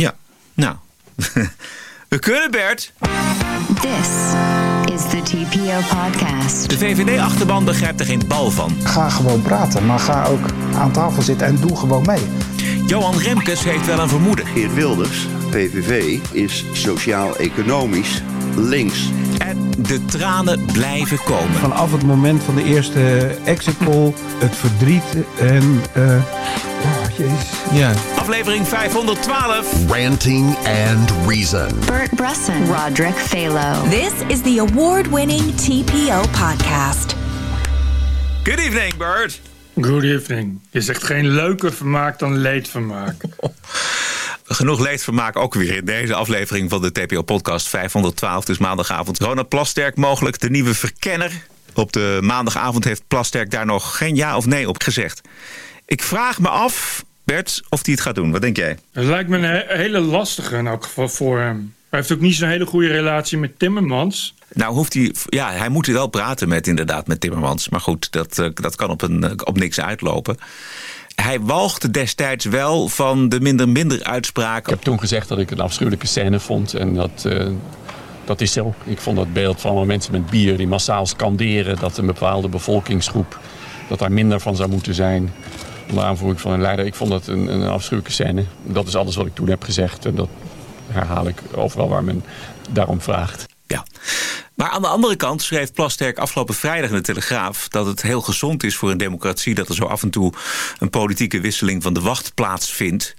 [0.00, 0.14] Ja,
[0.54, 0.74] nou.
[2.08, 2.92] We kunnen, Bert.
[3.80, 4.08] This
[4.94, 6.68] is the TPO podcast.
[6.68, 8.76] De VVD-achterban begrijpt er geen bal van.
[8.82, 12.22] Ga gewoon praten, maar ga ook aan tafel zitten en doe gewoon mee.
[12.86, 14.46] Johan Remkes heeft wel een vermoeden.
[14.46, 18.22] Geert Wilders, PVV, is sociaal-economisch
[18.56, 19.10] links.
[19.38, 21.54] En de tranen blijven komen.
[21.54, 25.82] Vanaf het moment van de eerste exit poll, het verdriet en...
[25.92, 26.22] eh
[27.20, 27.48] jezus.
[27.72, 27.92] Ja.
[28.16, 29.88] Aflevering 512.
[29.88, 31.68] Ranting and Reason.
[31.86, 33.88] Bert Bresson, Roderick Phalo.
[33.88, 37.14] This is the award winning TPO podcast.
[38.42, 39.40] Good evening, Bert.
[39.80, 40.60] Good evening.
[40.70, 43.14] Je zegt geen leuker vermaak dan leedvermaak.
[44.44, 48.44] Genoeg leedvermaak ook weer in deze aflevering van de TPO-podcast 512.
[48.44, 49.18] Dus maandagavond.
[49.18, 51.32] Ronald Plasterk, mogelijk de nieuwe verkenner.
[51.74, 55.20] Op de maandagavond heeft Plasterk daar nog geen ja of nee op gezegd.
[55.86, 58.30] Ik vraag me af, Bert, of hij het gaat doen.
[58.30, 58.78] Wat denk jij?
[58.92, 61.74] Het lijkt me een he- hele lastige in elk geval voor hem.
[61.88, 64.34] Hij heeft ook niet zo'n hele goede relatie met Timmermans.
[64.52, 67.68] Nou, hoeft hij, ja, hij moet wel praten met inderdaad met Timmermans.
[67.68, 70.36] Maar goed, dat, eh, dat kan op, een, eh, op niks uitlopen.
[71.14, 74.72] Hij walgde destijds wel van de minder-minder Ik uitspraken.
[74.72, 76.74] heb toen gezegd dat ik het een afschuwelijke scène vond.
[76.74, 77.46] En dat, eh,
[78.24, 78.74] dat is zo.
[78.84, 81.76] Ik vond dat beeld van mensen met bier die massaal scanderen...
[81.78, 83.38] dat een bepaalde bevolkingsgroep,
[83.88, 85.32] dat daar minder van zou moeten zijn...
[85.90, 86.86] onder aanvoering van een leider.
[86.86, 88.44] Ik vond dat een, een afschuwelijke scène.
[88.62, 90.04] Dat is alles wat ik toen heb gezegd.
[90.04, 90.28] En dat
[90.86, 92.24] herhaal ik overal waar men
[92.70, 93.46] daarom vraagt.
[93.66, 93.84] Ja.
[94.54, 97.68] Maar aan de andere kant schreef Plasterk afgelopen vrijdag in de Telegraaf...
[97.68, 99.54] dat het heel gezond is voor een democratie...
[99.54, 100.32] dat er zo af en toe
[100.78, 103.14] een politieke wisseling van de wacht plaatsvindt.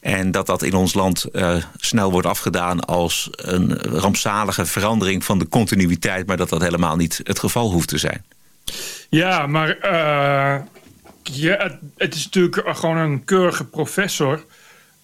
[0.00, 5.38] En dat dat in ons land eh, snel wordt afgedaan als een rampzalige verandering van
[5.38, 6.26] de continuïteit...
[6.26, 8.24] maar dat dat helemaal niet het geval hoeft te zijn.
[9.08, 10.60] Ja, maar eh,
[11.32, 14.44] ja, het, is natuurlijk gewoon een keurige professor...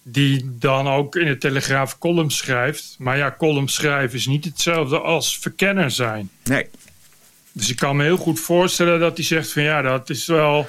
[0.03, 2.95] die dan ook in de Telegraaf columns schrijft.
[2.99, 6.29] Maar ja, columns schrijven is niet hetzelfde als verkenner zijn.
[6.43, 6.67] Nee,
[7.51, 9.63] Dus ik kan me heel goed voorstellen dat hij zegt van...
[9.63, 10.67] ja, dat is wel...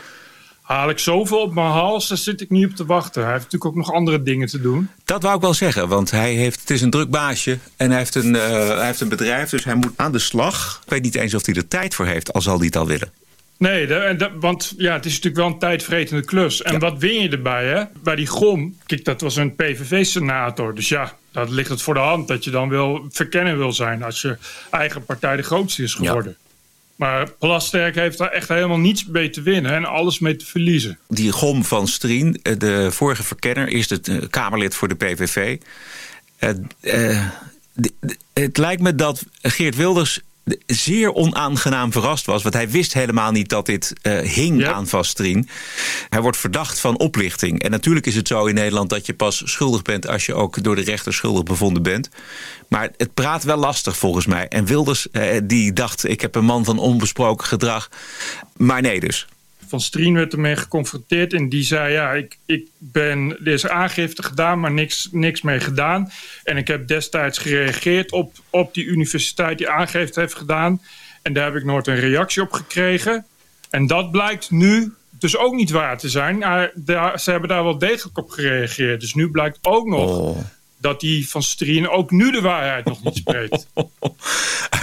[0.63, 3.23] haal ik zoveel op mijn hals, daar zit ik niet op te wachten.
[3.23, 4.89] Hij heeft natuurlijk ook nog andere dingen te doen.
[5.05, 7.99] Dat wou ik wel zeggen, want hij heeft, het is een druk baasje en hij
[7.99, 10.81] heeft, een, eh, hij heeft een bedrijf, dus hij moet aan de slag.
[10.85, 12.87] Ik weet niet eens of hij er tijd voor heeft, al zal hij het al
[12.87, 13.13] willen.
[13.63, 16.63] Nee, de- want ja, het is natuurlijk wel een tijdvretende klus.
[16.63, 16.79] En Ja.
[16.79, 17.83] wat win je erbij, hè?
[18.03, 20.75] Bij die GOM, kijk, dat was een PVV-senator.
[20.75, 24.03] Dus ja, dat ligt het voor de hand dat je dan wil verkennen wil zijn...
[24.03, 24.37] als je
[24.71, 26.37] eigen partij de grootste is geworden.
[26.97, 29.73] Maar Plasterk heeft daar echt helemaal niets mee te winnen...
[29.73, 30.99] en alles mee te verliezen.
[31.09, 35.57] Die Gom van Strien, eh, de vorige verkenner, eerst het eh, Kamerlid voor de PVV.
[36.39, 37.27] Eh,
[38.33, 40.21] het lijkt me dat Geert Wilders
[40.67, 42.43] zeer onaangenaam verrast was.
[42.43, 44.73] Want hij wist helemaal niet dat dit eh, hing Ja.
[44.73, 45.49] aan Van Strien.
[46.09, 47.63] Hij wordt verdacht van oplichting.
[47.63, 50.07] En natuurlijk is het zo in Nederland dat je pas schuldig bent...
[50.07, 52.09] als je ook door de rechter schuldig bevonden bent.
[52.69, 54.49] Maar het praat wel lastig volgens mij.
[54.49, 57.89] En Wilders eh, die dacht, ik heb een man van onbesproken gedrag.
[58.57, 59.27] Maar nee dus.
[59.73, 61.93] Van Strien werd ermee geconfronteerd en die zei...
[61.93, 66.13] ja, ik, ik ben, er is aangifte gedaan, maar niks, niks mee gedaan.
[66.45, 70.83] En ik heb destijds gereageerd op, op die universiteit die aangifte heeft gedaan.
[71.23, 73.25] En daar heb ik nooit een reactie op gekregen.
[73.71, 76.39] En dat blijkt nu dus ook niet waar te zijn.
[76.39, 79.01] Maar daar, ze hebben daar wel degelijk op gereageerd.
[79.01, 80.39] Dus nu blijkt ook nog Oh.
[80.79, 83.67] dat die Van Strien ook nu de waarheid nog niet spreekt.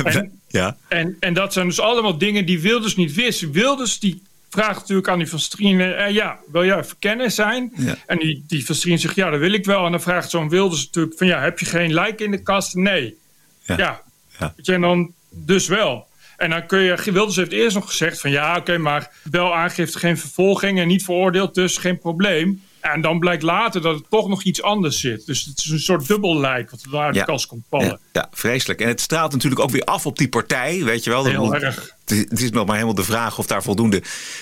[0.03, 0.77] En- ja.
[0.87, 3.51] En, en dat zijn dus allemaal dingen die Wilders niet wist.
[3.51, 5.81] Wilders die vraagt natuurlijk aan die Van Strien...
[5.81, 7.71] eh, ja, wil jij verkenner zijn?
[7.75, 7.95] Ja.
[8.05, 9.85] En die, die Van Strien zegt, ja, dat wil ik wel.
[9.85, 11.27] En dan vraagt zo'n Wilders natuurlijk van...
[11.27, 12.75] ja, heb je geen lijk in de kast?
[12.75, 13.17] Nee.
[13.65, 13.77] Ja.
[13.77, 14.53] Ja.
[14.55, 16.07] Je, en dan dus wel.
[16.37, 17.11] En dan kun je...
[17.11, 18.31] Wilders heeft eerst nog gezegd van...
[18.31, 20.79] ja, oké, maar wel aangifte, geen vervolging...
[20.79, 22.63] en niet veroordeeld, dus geen probleem.
[22.81, 25.25] En dan blijkt later dat het toch nog iets anders zit.
[25.25, 26.71] Dus het is een soort dubbel lijk...
[26.71, 27.25] wat uit de Ja.
[27.25, 27.87] kast komt vallen.
[27.87, 28.81] Ja, ja, vreselijk.
[28.81, 31.25] En het straalt natuurlijk ook weer af op die partij, weet je wel.
[31.25, 31.97] Heel moet- erg.
[32.05, 34.01] Het is, nog maar helemaal de vraag of daar voldoende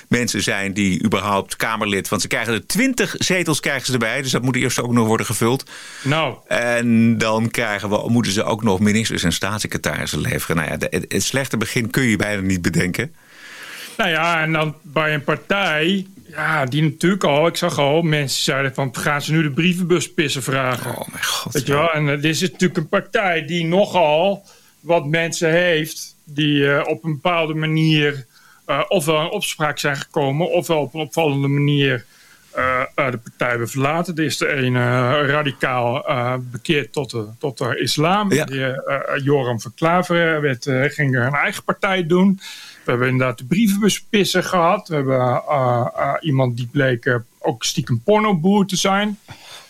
[0.09, 2.09] mensen zijn die überhaupt Kamerlid...
[2.09, 5.07] want ze krijgen er twintig zetels krijgen ze erbij, dus dat moet eerst ook nog
[5.07, 5.69] worden gevuld.
[6.03, 10.55] Nou, En dan krijgen we, moeten ze ook nog ministers en staatssecretarissen leveren.
[10.55, 13.15] Nou ja, het, het slechte begin kun je bijna niet bedenken.
[13.97, 18.41] Nou ja, en dan bij een partij, ja, die natuurlijk al, ik zag al, mensen
[18.41, 20.91] zeiden van, gaan ze nu de brievenbus pissen vragen?
[20.97, 21.53] Oh mijn god.
[21.53, 24.45] Weet je wel, en eh, dit is natuurlijk een partij die nogal
[24.79, 28.25] wat mensen heeft, die eh, op een bepaalde manier
[28.65, 32.05] eh, ofwel in opspraak zijn gekomen, ofwel op een opvallende manier
[32.95, 34.15] de partij hebben verlaten.
[34.15, 36.05] Er is de ene eh, radicaal
[36.51, 38.33] bekeerd tot de, tot de islam.
[38.33, 38.45] Ja.
[38.45, 38.81] Die,
[39.23, 40.63] Joram van Klaveren werd,
[40.93, 42.39] ging een eigen partij doen.
[42.87, 44.87] We hebben inderdaad de brievenbuspissen gehad.
[44.87, 49.19] We hebben eh, eh, iemand die bleek eh, ook stiekem pornoboer te zijn.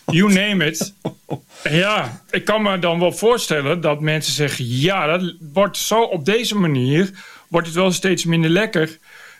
[0.06, 0.94] You name it.
[1.62, 4.66] Ja, ik kan me dan wel voorstellen dat mensen zeggen...
[4.68, 7.10] ja, dat wordt zo op deze manier...
[7.48, 8.98] wordt het wel steeds minder lekker.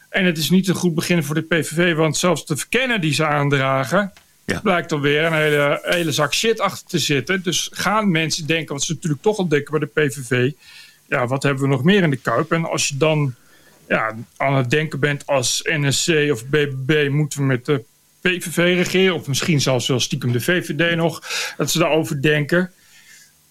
[0.08, 1.94] En het is niet een goed begin voor de PVV...
[1.94, 4.12] want zelfs de verkennen die ze aandragen...
[4.44, 4.60] Ja.
[4.60, 7.42] blijkt alweer een hele, hele zak shit achter te zitten.
[7.42, 10.52] Dus gaan mensen denken, wat ze natuurlijk toch al denken bij de PVV...
[11.08, 12.52] ja, wat hebben we nog meer in de kuip?
[12.52, 13.34] En als je dan
[13.88, 17.08] ja, aan het denken bent als NSC of BBB...
[17.10, 17.84] moeten we met de
[18.20, 19.14] PVV regeren...
[19.14, 21.22] of misschien zelfs wel stiekem de VVD nog...
[21.56, 22.72] dat ze daarover denken...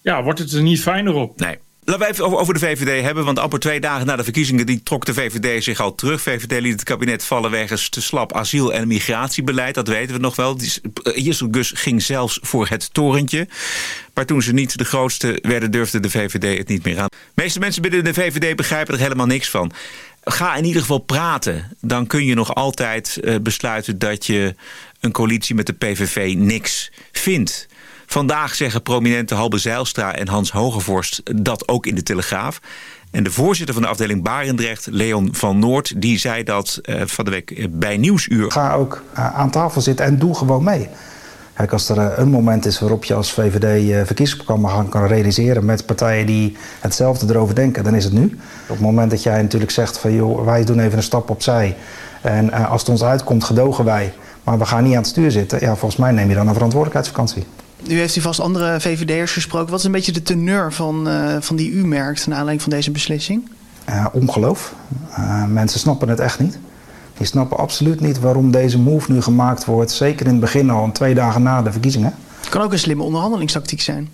[0.02, 1.40] ja, wordt het er niet fijner op.
[1.40, 1.58] Nee.
[1.88, 4.84] Laten we even over, de VVD hebben, want amper twee dagen na de verkiezingen die
[4.84, 6.22] trok de VVD zich al terug.
[6.22, 10.36] VVD liet het kabinet vallen wegens te slap asiel- en migratiebeleid, dat weten we nog
[10.36, 10.60] wel.
[11.16, 13.48] Jessel Gus ging zelfs voor het torentje.
[14.14, 17.08] Maar toen ze niet de grootste werden, durfde de VVD het niet meer aan.
[17.10, 19.72] De meeste mensen binnen de VVD begrijpen er helemaal niks van.
[20.30, 21.72] Ga in ieder geval praten.
[21.82, 24.56] Dan kun je nog altijd uh, besluiten dat je
[25.00, 27.68] een coalitie met de PVV niks vindt.
[28.06, 32.60] Vandaag zeggen prominente Halbe Zijlstra en Hans Hogevorst dat ook in de Telegraaf.
[33.12, 37.26] En de voorzitter van de afdeling Barendrecht, Leon van Noord, die zei dat uh, van
[37.26, 38.52] de week bij Nieuwsuur.
[38.52, 40.90] Ga ook aan tafel zitten en doe gewoon mee.
[41.58, 45.66] Kijk, als er uh, een moment is waarop je als VVD verkiezingsprogramma gaan kan realiseren
[45.66, 48.24] met partijen die hetzelfde erover denken, dan is het nu.
[48.62, 51.76] Op het moment dat jij natuurlijk zegt van joh, wij doen even een stap opzij.
[52.22, 54.14] En als het ons uitkomt, gedogen wij.
[54.44, 55.60] Maar we gaan niet aan het stuur zitten.
[55.60, 57.46] Ja, volgens mij neem je dan een verantwoordelijkheidsvakantie.
[57.88, 59.70] Nu heeft u vast andere VVD'ers gesproken.
[59.70, 62.72] Wat is een beetje de teneur van, uh, van die u merkt naar aanleiding van
[62.72, 63.50] deze beslissing?
[63.90, 64.74] Uh, ongeloof.
[65.10, 66.58] Uh, mensen snappen het echt niet.
[67.18, 69.92] Die snappen absoluut niet waarom deze move nu gemaakt wordt.
[69.92, 72.14] Zeker in het begin al, twee dagen na de verkiezingen.
[72.40, 74.10] Het kan ook een slimme onderhandelingstactiek zijn.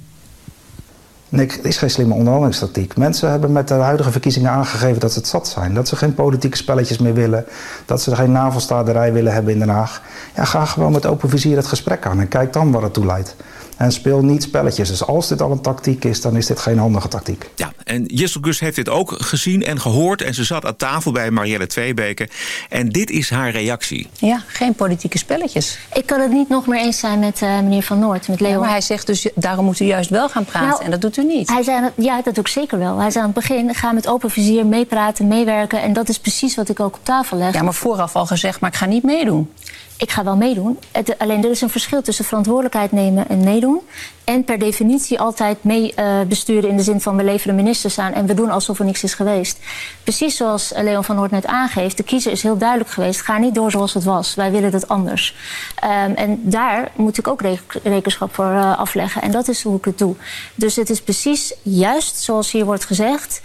[1.29, 2.97] Nee, het is geen slimme onderhandelingstactiek.
[2.97, 5.73] Mensen hebben met de huidige verkiezingen aangegeven dat ze het zat zijn.
[5.73, 7.45] Dat ze geen politieke spelletjes meer willen.
[7.85, 10.01] Dat ze geen navelstaderij willen hebben in Den Haag.
[10.35, 13.05] Ja, ga gewoon met open vizier het gesprek aan en kijk dan waar het toe
[13.05, 13.35] leidt.
[13.83, 14.89] En speel niet spelletjes.
[14.89, 17.49] Dus als dit al een tactiek is, dan is dit geen handige tactiek.
[17.55, 20.21] Ja, en Jessel Gus heeft dit ook gezien en gehoord.
[20.21, 22.29] En ze zat aan tafel bij Marielle Tweebeke.
[22.69, 24.07] En dit is haar reactie.
[24.17, 25.77] Ja, geen politieke spelletjes.
[25.93, 28.51] Ik kan het niet nog meer eens zijn met uh, meneer Van Noort, met Leo.
[28.51, 30.69] Ja, maar hij zegt dus, daarom moet u juist wel gaan praten.
[30.69, 31.49] Nou, en dat doet u niet.
[31.49, 32.97] Hij zei, ja, dat doe ik zeker wel.
[32.97, 35.81] Hij zei aan het begin, ga met open vizier meepraten, meewerken.
[35.81, 37.53] En dat is precies wat ik ook op tafel leg.
[37.53, 39.49] Ja, maar vooraf al gezegd, maar ik ga niet meedoen
[39.97, 40.79] ik ga wel meedoen.
[40.91, 43.81] Het, alleen er is een verschil tussen verantwoordelijkheid nemen en meedoen.
[44.23, 48.13] En per definitie altijd mee uh, besturen in de zin van we leveren ministers aan
[48.13, 49.59] en we doen alsof er niks is geweest.
[50.03, 53.21] Precies zoals Leon van Noort net aangeeft, de kiezer is heel duidelijk geweest.
[53.21, 54.35] Ga niet door zoals het was.
[54.35, 55.35] Wij willen het anders.
[55.83, 57.41] Um, en daar moet ik ook
[57.83, 59.21] rekenschap voor uh, afleggen.
[59.21, 60.15] En dat is hoe ik het doe.
[60.55, 63.41] Dus het is precies juist zoals hier wordt gezegd.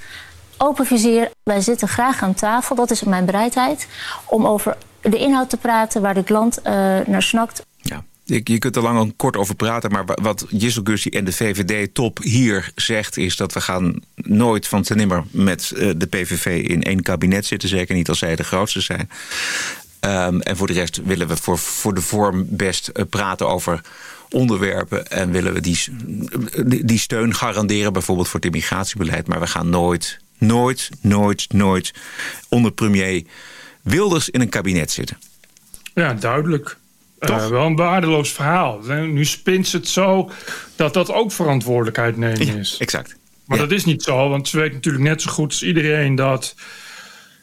[0.57, 2.75] Open vizier, wij zitten graag aan tafel.
[2.75, 3.87] Dat is mijn bereidheid
[4.25, 6.65] om over de inhoud te praten waar dit land uh,
[7.07, 7.67] naar snakt.
[7.83, 8.05] Ja.
[8.25, 12.19] Je kunt er lang en kort over praten, maar wat Jissel Gussie en de VVD-top
[12.23, 13.17] hier zegt...
[13.17, 17.69] is dat we gaan nooit van ten nimmer met de PVV in één kabinet zitten.
[17.69, 19.11] Zeker niet als zij de grootste zijn.
[20.01, 23.81] Um, en voor de rest willen we voor, voor de vorm best uh, praten over
[24.31, 25.11] onderwerpen...
[25.11, 25.79] en willen we die,
[26.85, 29.27] die steun garanderen, bijvoorbeeld voor het immigratiebeleid.
[29.27, 31.95] Maar we gaan nooit, nooit, nooit, nooit
[32.49, 33.25] onder premier...
[33.83, 35.19] Wilders in een kabinet zitten.
[35.95, 36.77] Ja, duidelijk.
[37.21, 38.81] Uh, wel een waardeloos verhaal.
[38.87, 40.31] Nu spint ze het zo
[40.77, 42.77] dat dat ook verantwoordelijkheid nemen ja, is.
[42.79, 43.17] Exact.
[43.45, 43.63] Maar ja.
[43.63, 46.55] dat is niet zo, want ze weet natuurlijk net zo goed als iedereen dat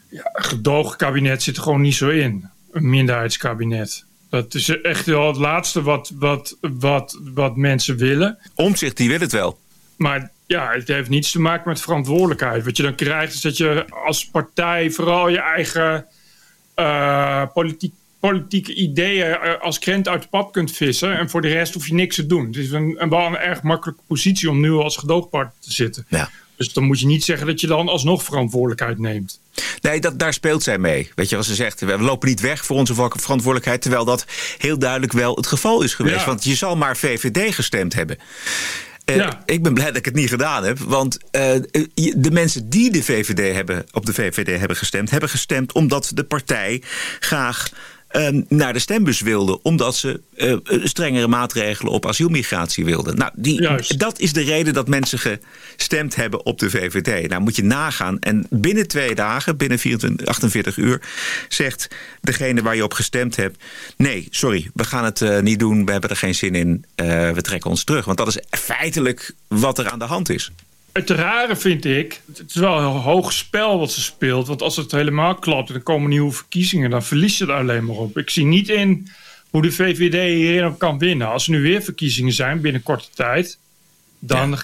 [0.10, 2.50] ja, een gedoogkabinet zit er gewoon niet zo in.
[2.72, 4.06] Een minderheidskabinet.
[4.30, 8.38] Dat is echt wel het laatste wat, wat, wat, wat mensen willen.
[8.54, 9.60] Omzicht, die wil het wel.
[9.96, 12.66] Maar ja, het heeft niets te maken met verantwoordelijkheid.
[12.66, 16.06] Wat je dan krijgt is dat je als partij vooral je eigen
[17.54, 21.18] politiek, politieke ideeën uh, als krent uit de pap kunt vissen.
[21.18, 22.46] En voor de rest hoef je niks te doen.
[22.46, 26.06] Het is een, een, wel een erg makkelijke positie om nu als gedoogpartner te zitten.
[26.10, 26.30] Ja.
[26.58, 29.40] Dus dan moet je niet zeggen dat je dan alsnog verantwoordelijkheid neemt.
[29.82, 31.12] Nee, dat, daar speelt zij mee.
[31.16, 33.82] Weet je, als ze zegt, we lopen niet weg voor onze verantwoordelijkheid...
[33.82, 34.26] terwijl dat
[34.58, 36.20] heel duidelijk wel het geval is geweest.
[36.20, 36.26] Ja.
[36.26, 38.18] Want je zal maar VVD gestemd hebben.
[39.06, 39.42] Uh, Ja.
[39.46, 40.80] Ik ben blij dat ik het niet gedaan heb.
[40.80, 41.52] Want uh,
[42.16, 45.10] de mensen die de VVD hebben, op de VVD hebben gestemd...
[45.10, 46.84] hebben gestemd omdat de partij
[47.20, 47.70] graag
[48.48, 49.62] naar de stembus wilde.
[49.62, 53.18] Omdat ze uh, strengere maatregelen op asielmigratie wilden.
[53.18, 57.30] Nou, die, dat is de reden dat mensen gestemd hebben op de VVD.
[57.30, 58.20] Nou moet je nagaan.
[58.20, 61.02] En binnen twee dagen, binnen 24, 48 uur...
[61.50, 61.88] zegt
[62.22, 63.64] degene waar je op gestemd hebt...
[63.98, 65.86] nee, sorry, we gaan het uh, niet doen.
[65.86, 66.86] We hebben er geen zin in.
[66.96, 68.06] We trekken ons terug.
[68.06, 70.52] Want dat is feitelijk wat er aan de hand is.
[70.96, 74.48] Het rare vind ik, het is wel een heel hoog spel wat ze speelt.
[74.48, 76.90] Want als het helemaal klapt en er komen nieuwe verkiezingen...
[76.90, 78.18] dan verliest ze er alleen maar op.
[78.18, 79.08] Ik zie niet in
[79.50, 81.28] hoe de VVD hierin op kan winnen.
[81.28, 83.58] Als er nu weer verkiezingen zijn binnen korte tijd...
[84.20, 84.60] dan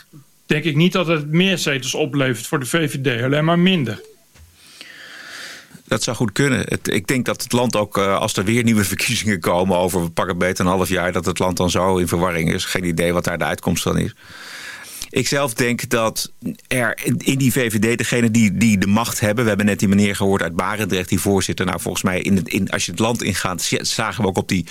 [0.45, 4.01] denk ik niet dat het meer zetels oplevert voor de VVD, alleen maar minder.
[5.85, 6.59] Dat zou goed kunnen.
[6.59, 10.01] Het, ik denk dat het land ook, eh, als er weer nieuwe verkiezingen komen over
[10.01, 12.65] we pakken beter een half jaar, dat het land dan zo in verwarring is.
[12.65, 14.13] Geen idee wat daar de uitkomst van is.
[15.11, 16.31] Ik zelf denk dat
[16.67, 19.43] er in die VVD, degene die, die de macht hebben...
[19.43, 21.65] we hebben net die meneer gehoord uit Barendrecht, die voorzitter...
[21.65, 23.69] nou volgens mij, in het, in, als je het land ingaat...
[23.81, 24.65] zagen we ook op die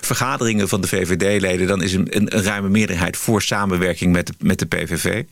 [0.00, 1.66] vergaderingen van de VVD-leden...
[1.66, 5.22] dan is een, een, ruime meerderheid voor samenwerking met de, met de PVV.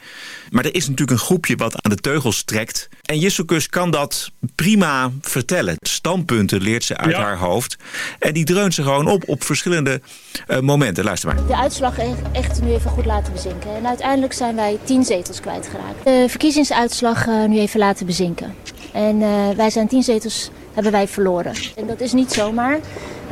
[0.50, 2.88] Maar er is natuurlijk een groepje wat aan de teugels trekt.
[3.02, 5.76] En Jisselkus kan dat prima vertellen.
[5.80, 7.76] Standpunten leert ze uit haar hoofd.
[8.18, 10.00] En die dreunt ze gewoon op op verschillende
[10.48, 11.04] uh, momenten.
[11.04, 11.46] Luister maar.
[11.46, 11.98] De uitslag
[12.32, 13.76] echt nu even goed laten bezinken.
[13.76, 16.04] En uiteindelijk zijn wij tien zetels kwijtgeraakt.
[16.04, 18.54] De verkiezingsuitslag uh, nu even laten bezinken.
[18.92, 21.52] En uh, wij zijn tien zetels hebben wij verloren.
[21.76, 22.78] En dat is niet zomaar.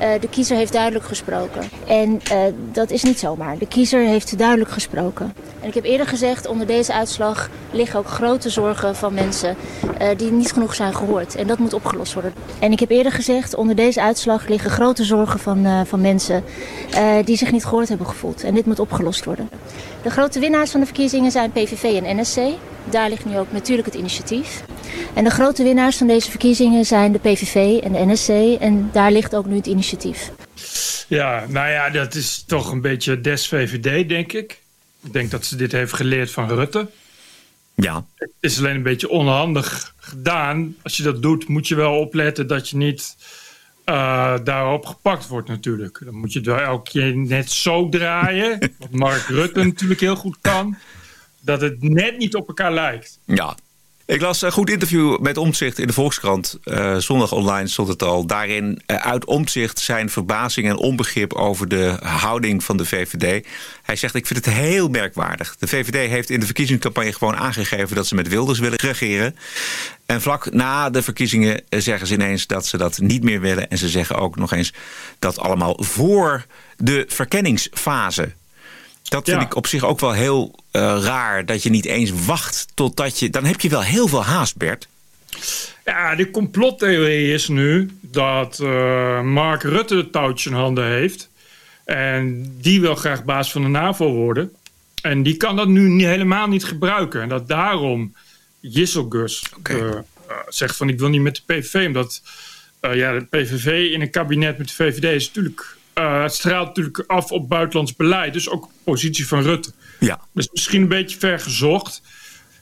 [0.00, 1.62] Uh, de kiezer heeft duidelijk gesproken.
[1.87, 2.38] En uh,
[2.73, 3.59] dat is niet zomaar.
[3.59, 5.35] De kiezer heeft duidelijk gesproken.
[5.61, 9.57] En ik heb eerder gezegd, onder deze uitslag liggen ook grote zorgen van mensen
[10.00, 11.35] uh, die niet genoeg zijn gehoord.
[11.35, 12.33] En dat moet opgelost worden.
[12.59, 16.45] En ik heb eerder gezegd, onder deze uitslag liggen grote zorgen van, van mensen
[17.25, 18.45] die zich niet gehoord hebben gevoeld.
[18.45, 19.49] En dit moet opgelost worden.
[20.02, 22.38] De grote winnaars van de verkiezingen zijn PVV en NSC.
[22.90, 24.64] Daar ligt nu ook natuurlijk het initiatief.
[25.14, 28.61] En de grote winnaars van deze verkiezingen zijn de PVV en de NSC.
[28.61, 29.88] En daar ligt ook nu het initiatief.
[31.09, 34.61] Ja, nou ja, dat is toch een beetje des VVD, denk ik.
[35.02, 36.90] Ik denk dat ze dit heeft geleerd van Rutte.
[37.75, 38.04] Ja.
[38.14, 40.76] Het is alleen een beetje onhandig gedaan.
[40.83, 43.16] Als je dat doet, moet je wel opletten dat je niet
[43.85, 46.00] uh, daarop gepakt wordt natuurlijk.
[46.04, 48.59] Dan moet je het wel elke keer net zo draaien.
[48.78, 50.76] wat Mark Rutte natuurlijk heel goed kan.
[51.40, 53.18] Dat het net niet op elkaar lijkt.
[53.25, 53.57] Ja,
[54.09, 56.59] ik las een goed interview met Omtzigt in de Volkskrant.
[56.65, 58.27] Uh, zondag online stond het al.
[58.27, 63.47] Daarin uh, uit Omtzigt zijn verbazing en onbegrip over de houding van de VVD.
[63.83, 65.57] Hij zegt, ik vind het heel merkwaardig.
[65.59, 67.97] De VVD heeft in de verkiezingscampagne gewoon aangegeven...
[67.97, 69.37] dat ze met Wilders willen regeren.
[70.07, 73.69] En vlak na de verkiezingen zeggen ze ineens dat ze dat niet meer willen.
[73.69, 74.73] En ze zeggen ook nog eens
[75.19, 76.47] dat allemaal voor
[76.77, 78.33] de verkenningsfase
[79.02, 81.47] dat vind ik op zich ook wel heel uh, raar.
[81.47, 83.31] Dat je niet eens wacht totdat je...
[83.31, 84.88] Dan heb je wel heel veel haast, Bert.
[85.85, 91.31] Ja, de complottheorie is nu dat uh, Mark Rutte het touwtje in handen heeft.
[91.85, 94.52] En die wil graag baas van de NAVO worden.
[95.02, 97.23] En die kan dat nu niet, helemaal niet gebruiken.
[97.23, 98.14] En dat daarom
[98.61, 99.81] Jisselgus okay.
[99.81, 99.95] uh,
[100.49, 101.87] zegt van ik wil niet met de PVV.
[101.87, 102.23] Omdat
[102.81, 107.05] ja, de PVV in een kabinet met de VVD is natuurlijk uh, het straalt natuurlijk
[107.07, 108.33] af op buitenlands beleid.
[108.33, 109.73] Dus ook positie van Rutte.
[110.00, 110.21] Ja.
[110.33, 112.02] Dus misschien een beetje ver gezocht.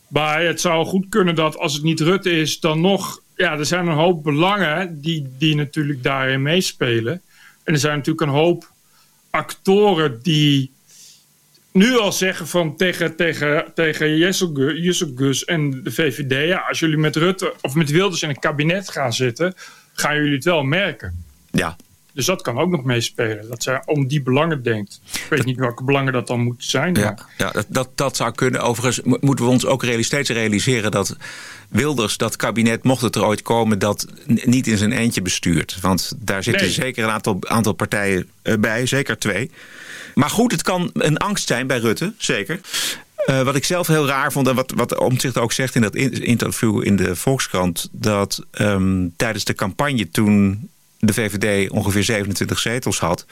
[0.09, 3.21] Maar het zou goed kunnen dat als het niet Rutte is, dan nog.
[3.37, 7.23] Ja, er zijn een hoop belangen die, die natuurlijk daarin meespelen.
[7.65, 8.71] En er zijn natuurlijk een hoop
[9.31, 10.71] actoren die
[11.73, 14.35] nu al zeggen van tegen, tegen, tegen
[15.17, 16.49] Gus en de VVD...
[16.49, 19.55] Ja, als jullie met Rutte of met Wilders in een kabinet gaan zitten...
[19.93, 21.25] gaan jullie het wel merken.
[21.51, 21.77] Ja,
[22.17, 23.49] dus dat kan ook nog meespelen.
[23.49, 25.01] Dat zij om die belangen denkt.
[25.13, 26.95] Ik weet niet welke belangen dat dan moeten zijn.
[26.95, 28.61] Ja, ja dat, dat, dat zou kunnen.
[28.61, 31.17] Overigens moeten we ons ook steeds realiseren dat
[31.69, 35.79] Wilders, dat kabinet, mocht het er ooit komen, dat niet in zijn eentje bestuurt.
[35.81, 39.51] Want daar zitten zeker een aantal, aantal partijen eh, bij, zeker twee.
[40.15, 42.61] Maar goed, het kan een angst zijn bij Rutte, zeker.
[43.31, 45.95] Uh, wat ik zelf heel raar vond en wat, wat Omtzigt ook zegt in dat
[45.95, 47.89] interview in de Volkskrant...
[47.93, 50.69] dat um, tijdens de campagne toen
[51.07, 53.27] de VVD ongeveer 27 zetels had...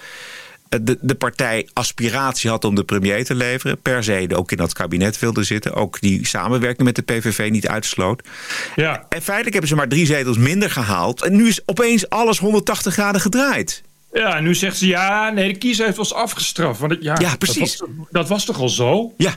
[0.68, 3.80] Eh, de, de partij aspiratie had om de premier te leveren.
[3.80, 5.74] Per se ook in dat kabinet wilde zitten.
[5.74, 8.28] Ook die samenwerking met de PVV niet uitsloot.
[8.74, 9.06] Ja.
[9.08, 11.22] En feitelijk hebben ze maar drie zetels minder gehaald.
[11.22, 13.82] En nu is opeens alles 180 graden gedraaid.
[14.12, 16.80] Ja, en nu zegt ze ja, nee, de kiezer heeft ons afgestraft.
[16.80, 17.76] Want ja, ja, precies.
[17.76, 19.14] Dat was, dat was, toch al zo?
[19.16, 19.34] Ja.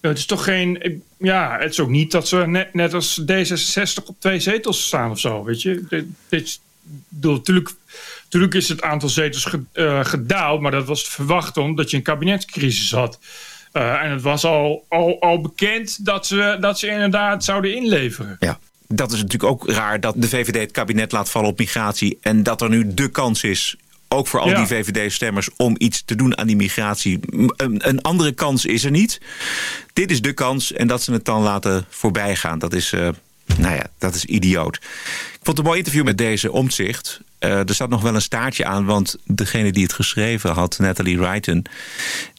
[0.00, 1.02] Het is toch geen.
[1.18, 5.10] Ja, het is ook niet dat ze net, net als D66 op twee zetels staan
[5.10, 5.44] of zo.
[5.44, 6.60] Weet je, dit, dit,
[7.08, 7.70] natuurlijk,
[8.22, 12.02] natuurlijk is het aantal zetels uh, gedaald, maar dat was te verwachten omdat je een
[12.02, 13.18] kabinetscrisis had.
[13.72, 18.36] Uh, en het was al, al, al bekend dat ze, dat ze inderdaad zouden inleveren.
[18.40, 18.58] Ja.
[18.88, 22.18] Dat is natuurlijk ook raar dat de VVD het kabinet laat vallen op migratie.
[22.20, 23.76] En dat er nu de kans is,
[24.08, 27.18] ook voor al die VVD-stemmers, om iets te doen aan die migratie.
[27.56, 29.20] Een, een, andere kans is er niet.
[29.92, 32.58] Dit is de kans en dat ze het dan laten voorbij gaan.
[32.58, 33.08] Dat is, uh,
[33.56, 34.78] nou ja, dat is idioot
[35.46, 37.20] vond een mooi interview met deze omzicht.
[37.40, 41.18] Uh, er zat nog wel een staartje aan, want degene die het geschreven had, Natalie
[41.18, 41.64] Wrighton,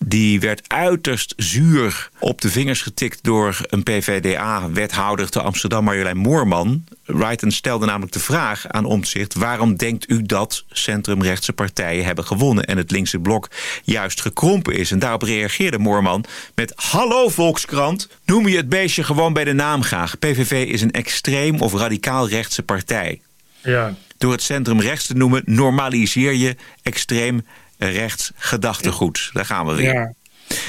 [0.06, 6.84] die werd uiterst zuur op de vingers getikt door een PVDA-wethouder te Amsterdam, Marjolein Moorman.
[7.06, 12.66] Wrighton stelde namelijk de vraag aan Omtzigt: waarom denkt u dat centrumrechtse partijen hebben gewonnen
[12.66, 13.50] en het linkse blok
[13.84, 14.92] juist gekrompen is?
[14.92, 16.26] En daarop reageerde Moorman
[16.56, 20.20] met: Hallo Volkskrant, noem je het beestje gewoon bij de naam graag.
[20.20, 23.22] PVV is een extreem of radicaal rechtse partij.
[23.64, 23.96] Ja.
[24.18, 27.46] Door het centrum rechts te noemen, normaliseer je extreem
[27.78, 29.30] rechts gedachtegoed.
[29.34, 29.94] Daar gaan we weer.
[29.94, 30.14] Ja,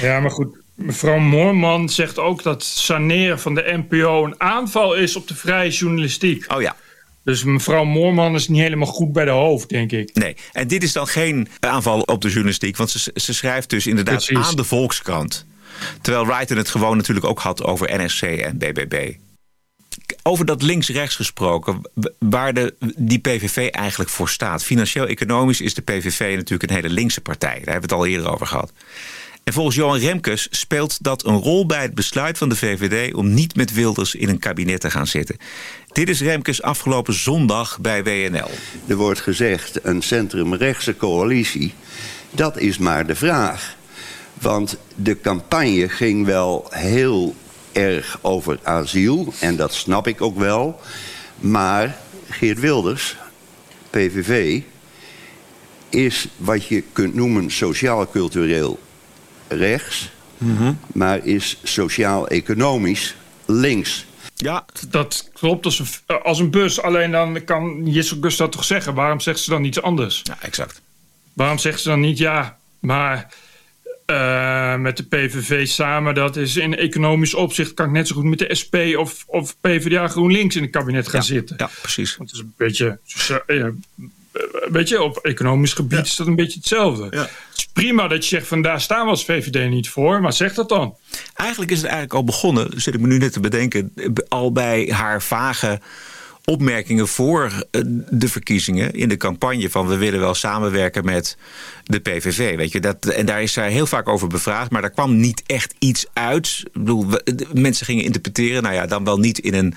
[0.01, 0.57] ja maar goed.
[0.75, 5.69] Mevrouw Moorman zegt ook dat saneren van de NPO een aanval is op de vrije
[5.69, 6.53] journalistiek.
[6.53, 6.75] Oh ja.
[7.23, 10.13] Dus mevrouw Moorman is niet helemaal goed bij de hoofd, denk ik.
[10.13, 13.87] Nee, en dit is dan geen aanval op de journalistiek, want ze, ze schrijft dus
[13.87, 14.47] inderdaad Precies.
[14.47, 15.45] aan de Volkskrant.
[16.01, 19.13] Terwijl Wrighton het gewoon natuurlijk ook had over NSC en BBB
[20.23, 21.81] over dat links-rechts gesproken,
[22.19, 24.63] waar de, die PVV eigenlijk voor staat.
[24.63, 27.49] Financieel-economisch is de PVV natuurlijk een hele linkse partij.
[27.49, 28.71] Daar hebben we het al eerder over gehad.
[29.43, 33.13] En volgens Johan Remkes speelt dat een rol bij het besluit van de VVD...
[33.13, 35.37] om niet met Wilders in een kabinet te gaan zitten.
[35.91, 38.49] Dit is Remkes afgelopen zondag bij WNL.
[38.87, 41.73] Er wordt gezegd een centrumrechtse coalitie.
[42.31, 43.75] Dat is maar de vraag.
[44.33, 47.35] Want de campagne ging wel heel
[47.79, 49.33] erg over asiel.
[49.39, 50.79] En dat snap ik ook wel.
[51.35, 51.97] Maar
[52.29, 53.15] Geert Wilders,
[53.89, 54.61] PVV,
[55.89, 58.79] is wat je kunt noemen sociaal-cultureel
[59.47, 60.11] rechts.
[60.37, 60.73] Mhm.
[60.93, 64.05] Maar is sociaal-economisch links.
[64.35, 66.81] Ja, dat klopt als een, als een bus.
[66.81, 68.93] Alleen dan kan Jesse Gus dat toch zeggen.
[68.93, 70.21] Waarom zegt ze dan iets anders?
[70.23, 70.81] Ja, exact.
[71.33, 73.33] Waarom zegt ze dan niet ja, maar
[74.09, 76.13] uh, met de PVV samen.
[76.13, 79.55] Dat is in economisch opzicht kan ik net zo goed met de SP of, of
[79.61, 81.55] PvdA GroenLinks in het kabinet gaan zitten.
[81.59, 82.17] Ja, precies.
[82.17, 82.99] Want het is een beetje,
[83.47, 83.71] ja,
[84.71, 87.07] weet je, op economisch gebied is dat een beetje hetzelfde.
[87.09, 87.21] Ja.
[87.21, 90.33] Het is prima dat je zegt van daar staan we als VVD niet voor, maar
[90.33, 90.95] zeg dat dan.
[91.33, 93.93] Eigenlijk is het eigenlijk al begonnen, zit ik me nu net te bedenken,
[94.27, 95.79] al bij haar vage
[96.49, 101.37] opmerkingen voor eh, de verkiezingen in de campagne van we willen wel samenwerken met
[101.83, 102.55] de PVV.
[102.55, 105.43] Weet je, dat, en daar is zij heel vaak over bevraagd, maar daar kwam niet
[105.45, 106.63] echt iets uit.
[106.73, 107.05] Bedoel,
[107.53, 109.73] mensen gingen interpreteren, nou ja, dan wel niet in een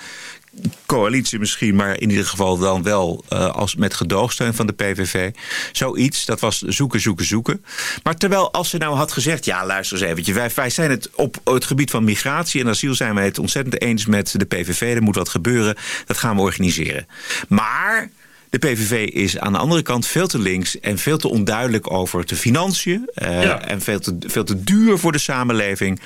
[0.85, 5.31] coalitie misschien, maar in ieder geval dan wel uh, als met gedoogsteun van de PVV.
[5.71, 7.65] Zoiets, dat was zoeken, zoeken, zoeken.
[8.03, 11.09] Maar terwijl als ze nou had gezegd, ja luister eens eventjes, wij, wij zijn het
[11.15, 14.95] op het gebied van migratie en asiel zijn wij het ontzettend eens met de PVV.
[14.95, 17.07] Er moet wat gebeuren, dat gaan we organiseren.
[17.47, 18.09] Maar...
[18.49, 22.25] De PVV is aan de andere kant veel te links en veel te onduidelijk over
[22.25, 23.09] de financiën.
[23.15, 25.99] Uh, En veel te, veel te duur voor de samenleving.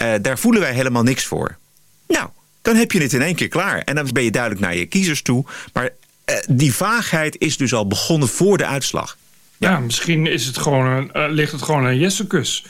[0.00, 1.58] Uh, daar voelen wij helemaal niks voor.
[2.06, 2.28] Nou,
[2.66, 3.78] dan heb je het in één keer klaar.
[3.78, 5.44] En dan ben je duidelijk naar je kiezers toe.
[5.72, 9.16] Maar uh, die vaagheid is dus al begonnen voor de uitslag.
[9.56, 12.64] Ja, misschien is het gewoon een, uh, ligt het gewoon aan Jessekus.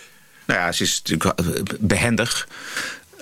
[0.46, 2.48] Nou ja, ze is natuurlijk behendig.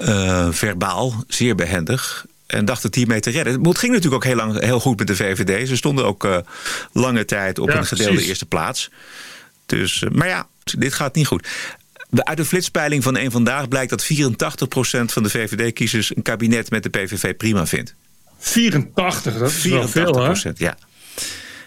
[0.00, 2.26] Uh, verbaal, zeer behendig.
[2.46, 3.60] En dacht het hiermee te redden.
[3.60, 5.68] Maar het ging natuurlijk ook heel, lang, heel goed met de VVD.
[5.68, 6.36] Ze stonden ook uh,
[6.92, 8.28] lange tijd op ja, een gedeelde precies.
[8.28, 8.90] eerste plaats.
[9.66, 11.48] Dus, uh, maar ja, dit gaat niet goed.
[12.14, 14.06] Uit de flitspeiling van een vandaag blijkt dat 84%
[15.04, 17.94] van de VVD-kiezers een kabinet met de PVV prima vindt.
[18.38, 20.76] 84, dat is 84 wel veel, ja.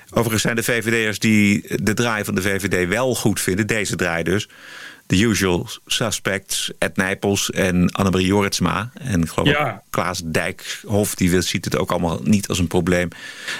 [0.09, 4.23] Overigens zijn de VVD'ers die de draai van de VVD wel goed vinden, deze draai
[4.23, 4.49] dus.
[5.05, 8.91] De usual suspects, Ed Nijpels en Annemarie Jorritsma.
[8.93, 9.83] En ik geloof ja.
[9.89, 13.07] Klaas Dijkhoff, die ziet het ook allemaal niet als een probleem.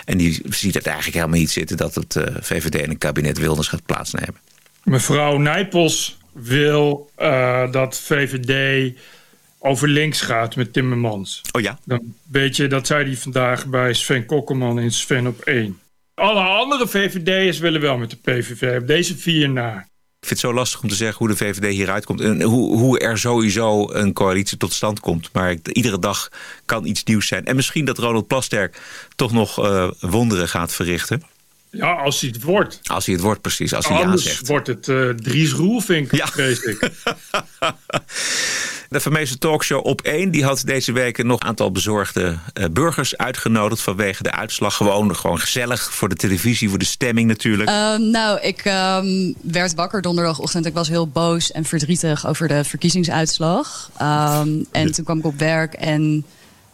[0.06, 3.38] En die ziet het eigenlijk helemaal niet zitten dat het uh, VVD in een kabinet
[3.38, 4.36] Wilders gaat plaatsnemen.
[4.84, 8.93] Mevrouw Nijpels wil uh, dat VVD
[9.60, 11.41] over links gaat met Timmermans.
[11.52, 11.80] Oh ja?
[11.86, 15.80] Dan weet je, dat zei hij vandaag bij Sven Kokkelman in Sven op 1.
[16.13, 19.88] Alle andere VVD'ers willen wel met de PVV op deze vier na.
[20.19, 22.21] Ik vind het zo lastig om te zeggen hoe de VVD hieruit komt.
[22.21, 25.30] En hoe, hoe er sowieso een coalitie tot stand komt.
[25.34, 26.30] Maar iedere dag
[26.65, 27.45] kan iets nieuws zijn.
[27.45, 28.82] En misschien dat Ronald Plasterk
[29.15, 31.23] toch nog uh, wonderen gaat verrichten.
[31.71, 32.80] Ja, als hij het wordt.
[32.84, 33.73] Als hij het wordt, precies.
[33.73, 34.47] Als hij Anders ja zegt.
[34.47, 36.27] wordt het uh, Dries Roelvink, ja.
[36.27, 36.80] vrees ik.
[38.89, 43.17] De fameuze talkshow op 1 die had deze week nog een aantal bezorgde uh, burgers
[43.17, 44.75] uitgenodigd vanwege de uitslag.
[44.75, 47.69] Gewoon, gewoon gezellig voor de televisie, voor de stemming natuurlijk.
[47.69, 50.65] Um, nou, ik um, werd wakker donderdagochtend.
[50.65, 53.91] Ik was heel boos en verdrietig over de verkiezingsuitslag.
[54.01, 56.25] Um, en toen kwam ik op werk en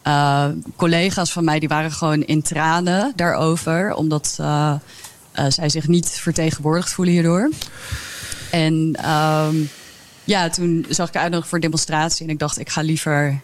[0.04, 3.94] uh, collega's van mij die waren gewoon in tranen daarover.
[3.94, 4.74] Omdat uh,
[5.36, 7.50] uh, zij zich niet vertegenwoordigd voelen hierdoor.
[8.52, 9.70] En um,
[10.24, 12.26] ja, toen zag ik uitnodiging voor demonstratie.
[12.26, 13.40] En ik dacht, ik ga liever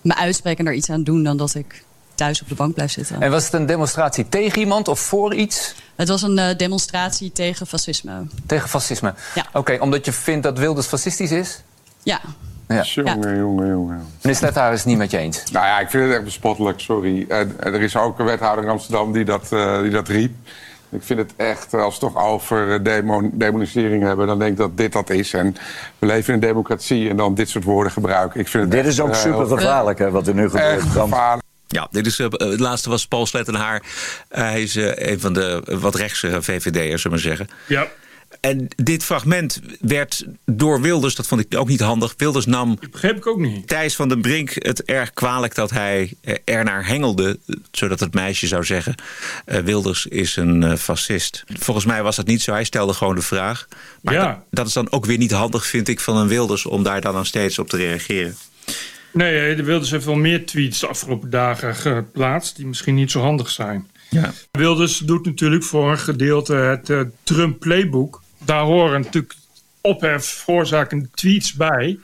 [0.00, 2.90] me uitspreken en er iets aan doen dan dat ik thuis op de bank blijf
[2.90, 3.20] zitten.
[3.20, 5.74] En was het een demonstratie tegen iemand of voor iets?
[5.96, 8.26] Het was een demonstratie tegen fascisme.
[8.46, 9.14] Tegen fascisme?
[9.34, 9.46] Ja.
[9.52, 11.62] Oké, omdat je vindt dat Wilders fascistisch is?
[12.02, 12.20] Ja.
[12.68, 12.82] Ja.
[12.82, 14.06] Jongen, jongen, jongen.
[14.22, 15.50] Meneer is het niet met je eens.
[15.52, 17.24] Nou ja, ik vind het echt bespottelijk, sorry.
[17.28, 20.32] En, en er is ook een wethouder in Amsterdam die dat, uh, die dat riep.
[20.90, 24.26] Ik vind het echt, als we het toch over demon, demonisering hebben...
[24.26, 25.32] dan denk ik dat dit dat is.
[25.32, 25.56] En
[25.98, 28.40] we leven in een democratie en dan dit soort woorden gebruiken.
[28.40, 30.82] Ik vind het dit echt, is ook uh, super gevaarlijk, hè, wat er nu gebeurt.
[30.82, 31.44] Gevaarlijk.
[31.66, 33.82] Ja, dit is, uh, het laatste was Paul Slettenhaar.
[33.82, 37.48] Uh, hij is uh, een van de wat rechtse VVD'ers, zullen we maar zeggen.
[37.66, 37.86] Ja.
[38.40, 42.14] En dit fragment werd door Wilders, dat vond ik ook niet handig.
[42.16, 42.76] Wilders nam.
[42.80, 43.68] Dat begreep ik ook niet.
[43.68, 47.38] Thijs van den Brink het erg kwalijk dat hij er naar hengelde.
[47.70, 48.94] Zodat het meisje zou zeggen:
[49.46, 51.44] uh, Wilders is een uh, fascist.
[51.58, 52.52] Volgens mij was dat niet zo.
[52.52, 53.68] Hij stelde gewoon de vraag.
[54.02, 54.26] Maar ja.
[54.26, 57.00] dat, dat is dan ook weer niet handig, vind ik, van een Wilders om daar
[57.00, 58.36] dan, dan steeds op te reageren.
[59.12, 62.56] Nee, de Wilders heeft wel meer tweets de afgelopen dagen geplaatst.
[62.56, 63.90] die misschien niet zo handig zijn.
[64.10, 64.32] Ja.
[64.50, 68.22] Wilders doet natuurlijk voor een gedeelte het uh, Trump playbook.
[68.46, 69.34] Daar horen natuurlijk
[69.80, 71.98] ophef veroorzakende tweets bij.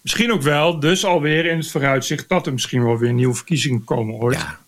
[0.00, 3.84] Misschien ook wel, dus alweer in het vooruitzicht dat er misschien wel weer nieuwe verkiezingen
[3.84, 4.36] komen ooit.
[4.36, 4.58] Ja.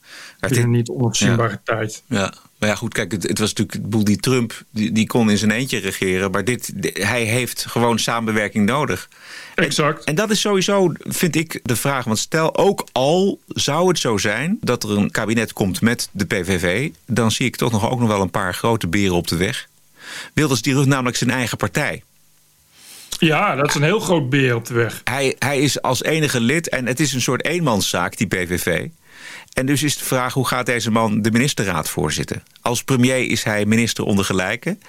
[0.40, 1.60] Het is een niet onafzienbare ja.
[1.64, 2.02] tijd.
[2.06, 2.34] Ja.
[2.58, 5.30] Maar ja, goed, kijk, het, het was natuurlijk het boel die Trump, die, die, kon
[5.30, 6.30] in zijn eentje regeren.
[6.30, 9.08] Maar dit, hij heeft gewoon samenwerking nodig.
[9.54, 9.98] Exact.
[9.98, 12.04] En, en, dat is sowieso, vind ik, de vraag.
[12.04, 16.24] Want stel, ook al zou het zo zijn dat er een kabinet komt met de
[16.24, 16.90] PVV...
[17.06, 19.68] dan zie ik toch nog ook nog wel een paar grote beren op de weg.
[20.34, 22.02] Wilders die runt namelijk zijn eigen partij.
[23.18, 25.00] Ja, dat is een heel groot beer op de weg.
[25.04, 28.88] Hij, hij is als enige lid en het is een soort eenmanszaak, die PVV.
[29.52, 32.42] En dus is de vraag, hoe gaat deze man de ministerraad voorzitten?
[32.60, 34.80] Als premier is hij minister onder gelijken.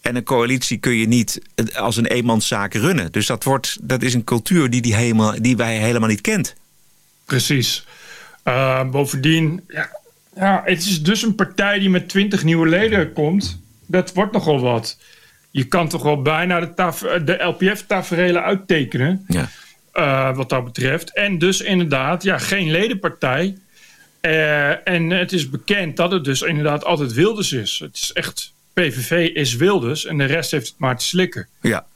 [0.00, 1.40] En een coalitie kun je niet
[1.74, 3.12] als een eenmanszaak runnen.
[3.12, 6.54] Dus dat, wordt, dat is een cultuur die, die, helemaal, die wij helemaal niet kent.
[7.24, 7.86] Precies.
[8.44, 9.90] Uh, bovendien, ja,
[10.36, 13.60] ja, het is dus een partij die met twintig nieuwe leden komt.
[13.90, 14.98] Dat wordt nogal wat.
[15.50, 19.24] Je kan toch wel bijna de, de LPF-taferelen uittekenen.
[19.28, 19.48] Ja.
[19.94, 21.14] Uh, wat dat betreft.
[21.14, 23.56] En dus inderdaad, ja, geen ledenpartij.
[24.20, 27.78] Uh, en het is bekend dat het dus inderdaad altijd Wilders is.
[27.78, 31.48] Het is echt, PVV is Wilders en de rest heeft het maar te slikken.
[31.60, 31.86] Ja.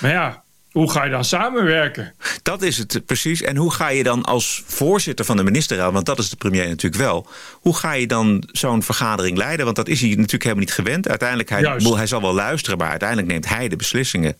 [0.00, 0.41] Maar ja,
[0.72, 2.14] hoe ga je dan samenwerken?
[2.42, 3.42] Dat is het precies.
[3.42, 5.92] En hoe ga je dan als voorzitter van de ministerraad...
[5.92, 7.26] want dat is de premier natuurlijk wel...
[7.52, 9.64] hoe ga je dan zo'n vergadering leiden?
[9.64, 11.08] Want dat is hij natuurlijk helemaal niet gewend.
[11.08, 11.62] Uiteindelijk, hij,
[11.96, 12.78] hij zal wel luisteren...
[12.78, 14.36] maar uiteindelijk neemt hij de beslissingen.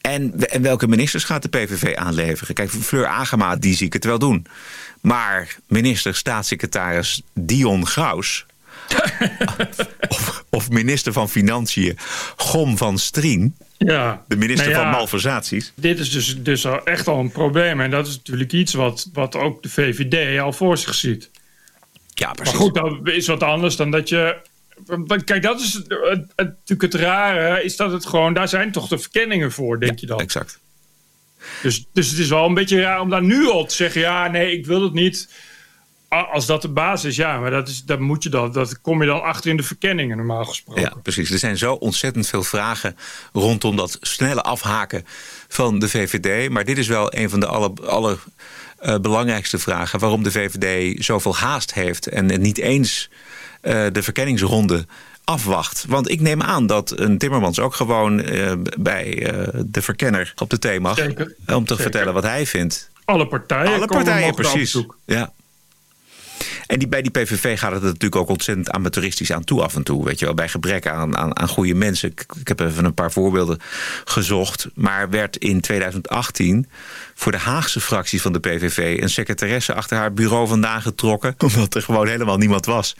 [0.00, 2.54] En, en welke ministers gaat de PVV aanleveren?
[2.54, 4.46] Kijk, Fleur Agema, die zie ik het wel doen.
[5.00, 8.46] Maar minister, staatssecretaris Dion Graus...
[10.08, 11.98] of, of, minister van Financiën
[12.36, 13.56] Gom van Strien...
[13.78, 14.24] Ja.
[14.28, 15.72] de minister nou ja, van Malversaties.
[15.74, 17.80] Dit is dus, dus al echt al een probleem.
[17.80, 21.30] En dat is natuurlijk iets wat, wat ook de VVD al voor zich ziet.
[22.14, 22.52] Ja, precies.
[22.52, 24.36] Maar goed, dat is wat anders dan dat je...
[25.24, 25.82] Kijk, dat is
[26.36, 27.64] natuurlijk het rare.
[27.64, 28.34] Is dat het gewoon...
[28.34, 30.20] Daar zijn toch de verkenningen voor, denk ja, je dan?
[30.20, 30.58] exact.
[31.62, 34.00] Dus, dus het is wel een beetje raar om daar nu al te zeggen...
[34.00, 35.28] ja, nee, ik wil het niet.
[36.12, 38.52] Als dat de basis is, ja, maar dat, is, dat moet je dan.
[38.52, 40.82] Dat kom je dan achter in de verkenningen, normaal gesproken.
[40.82, 41.30] Ja, precies.
[41.30, 42.96] Er zijn zo ontzettend veel vragen
[43.32, 45.06] rondom dat snelle afhaken
[45.48, 46.50] van de VVD.
[46.50, 48.18] Maar dit is wel een van de aller, aller
[48.82, 49.98] uh, belangrijkste vragen.
[49.98, 53.10] Waarom de VVD zoveel haast heeft en niet eens
[53.62, 54.86] uh, de verkenningsronde
[55.24, 55.84] afwacht.
[55.88, 59.32] Want ik neem aan dat een Timmermans ook gewoon uh, bij
[59.66, 60.96] de verkenner op de thee mag.
[60.96, 61.34] Zeker.
[61.46, 61.76] Om te Zeker.
[61.76, 62.90] vertellen wat hij vindt.
[63.04, 63.74] Alle partijen.
[63.74, 64.84] Alle partijen, precies.
[65.04, 65.32] Ja.
[66.66, 69.82] En die, bij die PVV gaat het natuurlijk ook ontzettend amateuristisch aan toe af en
[69.82, 70.04] toe.
[70.04, 72.10] Weet je wel, bij gebrek aan, aan, aan goede mensen.
[72.10, 73.58] Ik, heb even een paar voorbeelden
[74.04, 74.68] gezocht.
[74.74, 76.68] Maar werd in 2018
[77.14, 78.98] voor de Haagse fractie van de PVV...
[79.02, 81.34] een secretaresse achter haar bureau vandaan getrokken...
[81.54, 82.96] omdat er gewoon helemaal niemand was.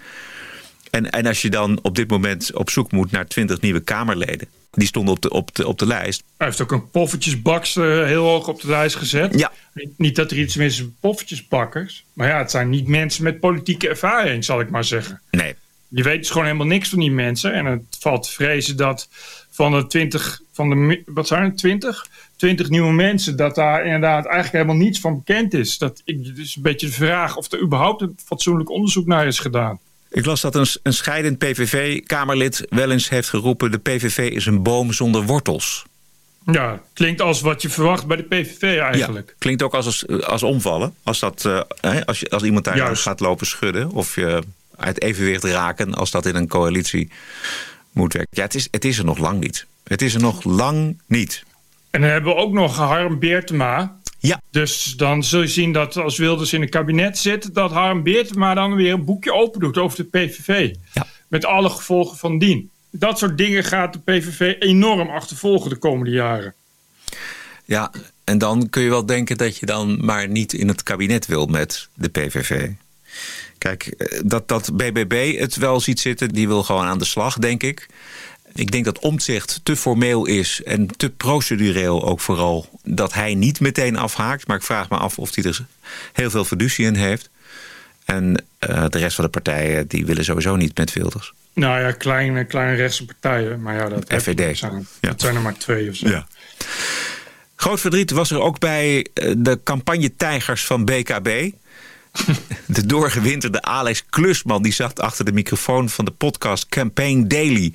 [0.90, 4.48] En, en als je dan op dit moment op zoek moet naar 20 nieuwe Kamerleden...
[4.73, 6.23] die stonden op de, op de, op de lijst.
[6.37, 9.39] Hij heeft ook een poffertjesbaks uh, heel hoog op de lijst gezet.
[9.39, 9.53] Ja.
[9.97, 12.05] Niet, dat er iets mis is met poffertjesbakkers.
[12.13, 15.21] Maar ja, het zijn niet mensen met politieke ervaring, zal ik maar zeggen.
[15.31, 15.55] Nee.
[15.89, 17.53] Je weet dus gewoon helemaal niks van die mensen.
[17.53, 19.09] En het valt vrezen dat
[19.51, 22.07] van de 20, van de, wat zijn het, 20?
[22.37, 25.79] 20 nieuwe mensen, dat daar inderdaad eigenlijk helemaal niets van bekend is.
[25.79, 29.39] Dat ik, dus een beetje de vraag of er überhaupt een fatsoenlijk onderzoek naar is
[29.39, 29.79] gedaan.
[30.12, 33.70] Ik las dat een, een scheidend PVV-kamerlid wel eens heeft geroepen...
[33.70, 35.85] de PVV is een boom zonder wortels.
[36.46, 39.29] Ja, klinkt als wat je verwacht bij de PVV eigenlijk.
[39.29, 40.94] Ja, klinkt ook als, als, als omvallen.
[41.03, 43.03] Als, dat, uh, als, je, als iemand daar Juist.
[43.03, 43.90] gaat lopen schudden...
[43.90, 44.42] of je
[44.77, 47.11] uit evenwicht raken als dat in een coalitie
[47.92, 48.37] moet werken.
[48.37, 49.66] Ja, het is, het is er nog lang niet.
[49.85, 51.44] Het is er nog lang niet.
[51.90, 53.96] En dan hebben we ook nog Harm Beertema...
[54.23, 54.41] Ja.
[54.51, 58.35] Dus dan zul je zien dat als Wilders in een kabinet zit, dat Harm Beert
[58.35, 60.75] maar dan weer een boekje open doet over de PVV.
[60.93, 61.07] Ja.
[61.29, 62.71] Met alle gevolgen van dien.
[62.91, 66.55] Dat soort dingen gaat de PVV enorm achtervolgen de komende jaren.
[67.65, 67.91] Ja,
[68.25, 71.47] en dan kun je wel denken dat je dan maar niet in het kabinet wil
[71.47, 72.71] met de PVV.
[73.59, 77.39] Kijk, eh, dat, dat BBB het wel ziet zitten, die wil gewoon aan de slag,
[77.39, 77.87] denk ik.
[78.55, 82.81] Ik denk dat omzicht te formeel is en te procedureel ook vooral...
[82.85, 84.47] dat hij niet meteen afhaakt.
[84.47, 85.67] Maar ik vraag me af of hij er
[86.12, 87.31] heel veel fiducie in heeft.
[88.05, 91.33] En uh, de rest van de partijen die willen sowieso niet met Wilders.
[91.55, 93.62] Nou ja, kleine, kleine rechtse partijen.
[93.62, 94.59] Maar ja, dat, FVD.
[94.59, 95.09] Zijn, ja.
[95.09, 96.09] dat zijn er maar twee of zo.
[96.09, 96.27] Ja.
[97.57, 101.51] Groot verdriet was er ook bij eh, de campagne-tijgers van BKB.
[102.67, 107.73] De doorgewinterde Alex Klusman die zat achter de microfoon van de podcast Campaign Daily.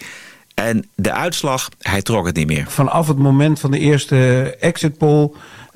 [0.63, 2.65] En de uitslag, hij trok het niet meer.
[2.67, 5.32] Vanaf het moment van de eerste exit poll,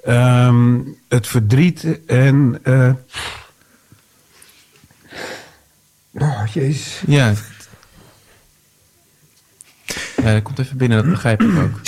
[0.08, 2.60] um, het verdriet en...
[2.64, 2.92] Uh...
[6.14, 7.02] Oh, jezus.
[7.08, 7.34] Ja.
[10.24, 11.80] Ja, dat komt even binnen, dat begrijp ik ook.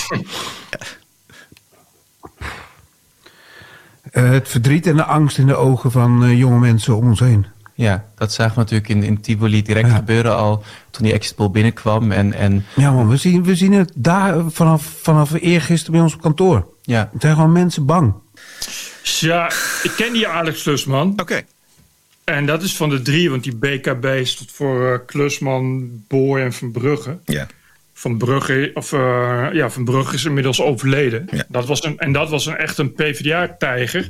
[4.12, 7.19] Uh, het verdriet en de angst in de ogen van uh, jonge mensen om ons
[7.19, 7.45] heen.
[7.75, 9.95] Ja, dat zagen we natuurlijk in, in Tivoli direct ja.
[9.95, 12.12] gebeuren al toen die exit poll binnenkwam.
[12.12, 12.65] En, en...
[12.75, 16.67] Ja man, we zien, we zien het daar vanaf, vanaf eergisteren bij ons op kantoor.
[16.81, 16.99] Ja.
[17.13, 18.13] Er zijn gewoon mensen bang.
[19.03, 19.51] Ja,
[19.83, 21.12] ik ken die Alex Klusman.
[21.12, 21.21] Oké.
[21.21, 21.45] Okay.
[22.23, 26.53] En dat is van de drie, want die BKB stond voor uh, Klusman, Boor en
[26.53, 27.17] Van Brugge.
[27.25, 27.47] Ja.
[27.93, 31.27] Van Brugge, of, uh, ja, Van Brugge is inmiddels overleden.
[31.32, 31.45] Ja.
[31.47, 34.08] Dat was een, en dat was een, echt een PvdA-tijger.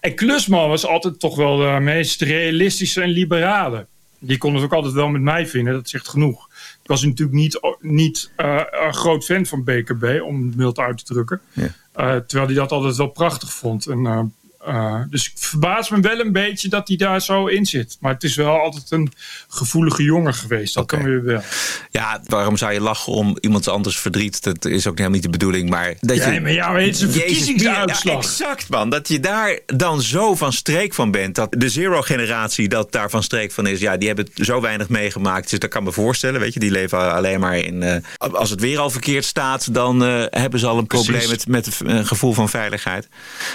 [0.00, 3.86] En Klusman was altijd toch wel de meest realistische en liberale.
[4.18, 6.48] Die kon het ook altijd wel met mij vinden, dat zegt genoeg.
[6.82, 11.06] Ik was natuurlijk niet, niet uh, een groot fan van BKB, om het mild uit
[11.06, 11.40] te drukken.
[11.52, 11.62] Ja.
[11.62, 11.70] Uh,
[12.16, 13.86] terwijl hij dat altijd wel prachtig vond.
[13.86, 14.32] En,
[14.68, 17.96] uh, dus ik verbaas me wel een beetje dat hij daar zo in zit.
[18.00, 19.12] Maar het is wel altijd een
[19.48, 20.74] gevoelige jongen geweest.
[20.74, 21.00] Dat okay.
[21.00, 21.42] kan weer wel.
[21.90, 24.42] Ja, waarom zou je lachen om iemand anders verdriet?
[24.42, 25.70] Dat is ook helemaal niet de bedoeling.
[25.70, 28.14] Maar dat ja, je, maar ja, maar het is een verkiezingsuitslag.
[28.14, 28.90] Ja, exact man.
[28.90, 31.34] Dat je daar dan zo van streek van bent.
[31.34, 33.80] Dat de zero-generatie dat daar van streek van is.
[33.80, 35.50] Ja, die hebben zo weinig meegemaakt.
[35.50, 36.40] Dus dat kan me voorstellen.
[36.40, 37.82] Weet je, die leven alleen maar in...
[37.82, 37.96] Uh,
[38.32, 41.06] als het weer al verkeerd staat, dan uh, hebben ze al een Precies.
[41.06, 43.08] probleem met, met een gevoel van veiligheid.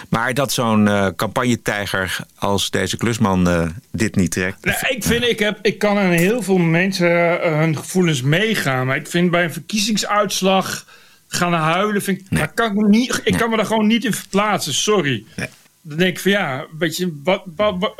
[0.10, 0.98] Maar dat zo'n...
[1.00, 4.66] Uh, campagnetijger als deze klusman uh, dit niet trekt.
[4.66, 8.88] Nou, ik vind, ik, heb, ik kan aan heel veel mensen uh, hun gevoelens meegaan.
[8.88, 10.86] Maar ik vind bij een verkiezingsuitslag
[11.28, 12.02] gaan huilen.
[12.02, 12.54] Vind ik, nee.
[12.54, 13.40] kan ik, niet, ik nee.
[13.40, 14.74] kan me daar gewoon niet in verplaatsen.
[14.74, 15.24] Sorry.
[15.82, 17.94] Dan denk ik van ja, weet je, wat, wat, wat,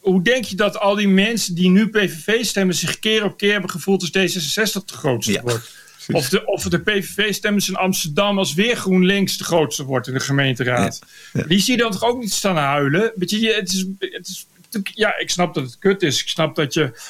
[0.00, 3.52] hoe denk je dat al die mensen die nu PVV stemmen zich keer op keer
[3.52, 5.42] hebben gevoeld als D66 de grootste ja.
[5.42, 5.70] wordt?
[6.12, 10.20] Of de, of de PVV-stemmers in Amsterdam als weer GroenLinks de grootste wordt in de
[10.20, 11.00] gemeenteraad.
[11.32, 11.42] Ja.
[11.42, 13.12] Die zie je dan toch ook niet staan huilen?
[13.14, 14.46] Weet je, het is, het is,
[14.94, 16.20] ja, ik snap dat het kut is.
[16.20, 17.00] Ik snap dat je...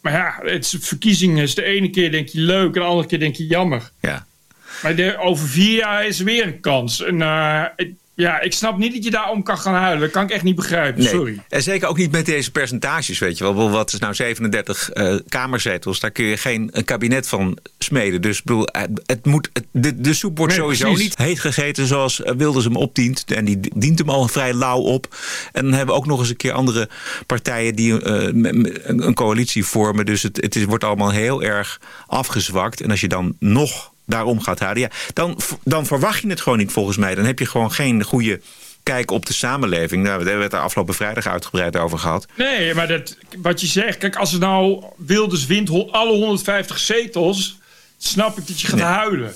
[0.00, 3.08] Maar ja, het is, verkiezingen is de ene keer denk je leuk en de andere
[3.08, 3.90] keer denk je jammer.
[4.00, 4.26] Ja.
[4.82, 7.02] Maar de, over vier jaar is er weer een kans.
[7.02, 7.64] En uh,
[8.20, 10.00] ja, ik snap niet dat je daarom kan gaan huilen.
[10.00, 11.08] Dat kan ik echt niet begrijpen, nee.
[11.08, 11.42] sorry.
[11.48, 13.70] En zeker ook niet met deze percentages, weet je wel.
[13.70, 16.00] Wat is nou 37 uh, kamerzetels?
[16.00, 18.22] Daar kun je geen een kabinet van smeden.
[18.22, 18.68] Dus bedoel,
[19.06, 21.04] het moet, het, de, de soep wordt nee, sowieso precies.
[21.04, 23.24] niet heet gegeten zoals Wilders hem opdient.
[23.24, 25.16] En die dient hem al vrij lauw op.
[25.52, 26.88] En dan hebben we ook nog eens een keer andere
[27.26, 28.28] partijen die uh,
[28.82, 30.06] een coalitie vormen.
[30.06, 32.80] Dus het, het is, wordt allemaal heel erg afgezwakt.
[32.80, 36.72] En als je dan nog daarom gaat ja, dan, dan verwacht je het gewoon niet
[36.72, 37.14] volgens mij.
[37.14, 38.40] Dan heb je gewoon geen goede
[38.82, 40.02] kijk op de samenleving.
[40.02, 42.26] Nou, daar hebben we het er afgelopen vrijdag uitgebreid over gehad.
[42.36, 47.58] Nee, maar dat, wat je zegt, kijk, als er nou Wilders wint alle 150 zetels,
[47.98, 48.84] snap ik dat je gaat nee.
[48.84, 49.34] huilen.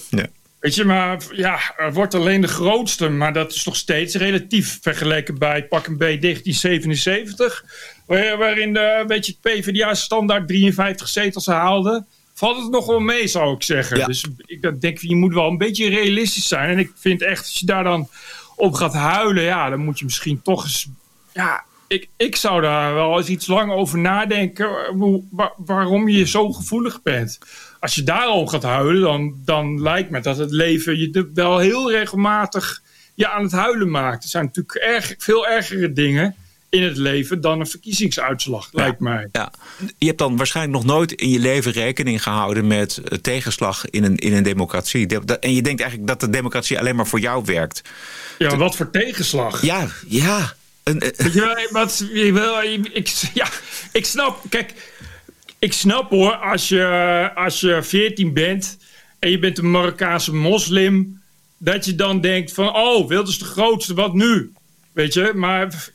[0.58, 4.78] Weet je, maar ja, er wordt alleen de grootste, maar dat is nog steeds relatief
[4.82, 7.64] vergeleken bij pak een B 1977,
[8.06, 12.04] waarin de, weet je, het PvdA standaard 53 zetels haalde
[12.44, 13.98] valt het nog wel mee, zou ik zeggen.
[13.98, 14.06] Ja.
[14.06, 16.70] Dus ik denk, je moet wel een beetje realistisch zijn.
[16.70, 18.08] En ik vind echt, als je daar dan
[18.56, 20.88] op gaat huilen, ja, dan moet je misschien toch eens.
[21.32, 24.68] Ja, ik, ik zou daar wel eens iets lang over nadenken.
[25.30, 27.38] Waar, waarom je zo gevoelig bent.
[27.80, 31.90] Als je daarom gaat huilen, dan, dan lijkt me dat het leven je wel heel
[31.90, 32.82] regelmatig
[33.14, 34.22] je aan het huilen maakt.
[34.22, 36.36] Er zijn natuurlijk erg, veel ergere dingen
[36.74, 39.28] in het leven dan een verkiezingsuitslag, ja, lijkt mij.
[39.32, 39.52] Ja.
[39.98, 44.16] Je hebt dan waarschijnlijk nog nooit in je leven rekening gehouden met tegenslag in een,
[44.16, 45.06] in een democratie.
[45.40, 47.82] En je denkt eigenlijk dat de democratie alleen maar voor jou werkt.
[48.38, 48.56] Ja, Te...
[48.56, 49.62] wat voor tegenslag?
[49.62, 50.54] Ja, ja.
[50.82, 51.68] Een, een...
[51.70, 53.48] wat, je wil, ik, ja,
[53.92, 54.74] ik snap, kijk,
[55.58, 58.78] ik snap hoor, als je, als je 14 bent
[59.18, 61.22] en je bent een Marokkaanse moslim,
[61.58, 64.52] dat je dan denkt van, oh, Wilders de grootste, wat nu?
[64.92, 65.92] Weet je, maar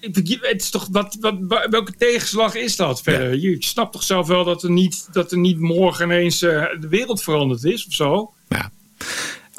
[0.00, 3.38] het is toch, wat, wat, welke tegenslag is dat verder?
[3.38, 6.88] Je snapt toch zelf wel dat er niet, dat er niet morgen ineens eh, de
[6.88, 8.32] wereld veranderd is of zo?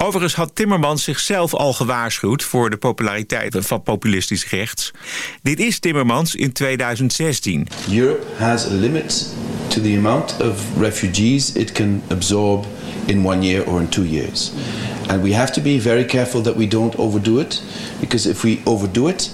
[0.04, 4.92] Overigens had Timmermans zichzelf al gewaarschuwd voor de populariteit van populistisch rechts.
[5.42, 7.68] Dit is Timmermans in 2016.
[7.92, 9.34] Europe has a limit
[9.68, 12.66] to the amount of refugees it can absorb
[13.06, 14.52] in one year or in two years.
[15.08, 17.64] And we have to be very careful that we don't overdo it,
[18.00, 19.32] because if we overdo it,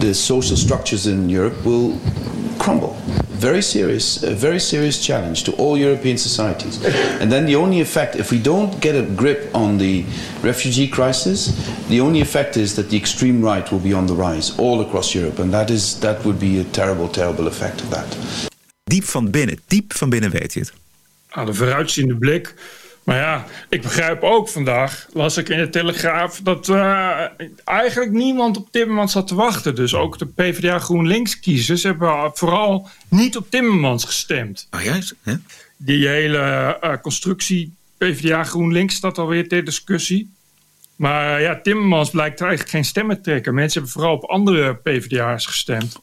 [0.00, 1.98] the social structures in Europe will
[2.58, 2.96] crumble.
[3.30, 6.84] Very serious, a very serious challenge to all European societies.
[7.20, 10.04] And then the only effect, if we don't get a grip on the
[10.42, 11.52] refugee crisis,
[11.88, 15.14] the only effect is that the extreme right will be on the rise all across
[15.14, 15.42] Europe.
[15.42, 18.16] And that, is, that would be a terrible, terrible effect of that.
[18.84, 20.72] Diep van binnen, diep van binnen weet je het.
[21.34, 22.54] aan de vooruitziende blik.
[23.04, 27.24] Maar ja, ik begrijp ook vandaag, las ik in de Telegraaf, dat eh,
[27.64, 29.74] eigenlijk niemand op Timmermans zat te wachten.
[29.74, 34.68] Dus ook de PvdA GroenLinks-kiezers hebben vooral niet op Timmermans gestemd.
[34.70, 35.34] Oh juist, hè?
[35.76, 36.38] Die hele
[36.80, 40.32] eh, constructie PvdA GroenLinks staat alweer ter discussie.
[40.96, 43.54] Maar ja, Timmermans blijkt eigenlijk geen stemmen te trekken.
[43.54, 45.96] Mensen hebben vooral op andere PvdA's gestemd.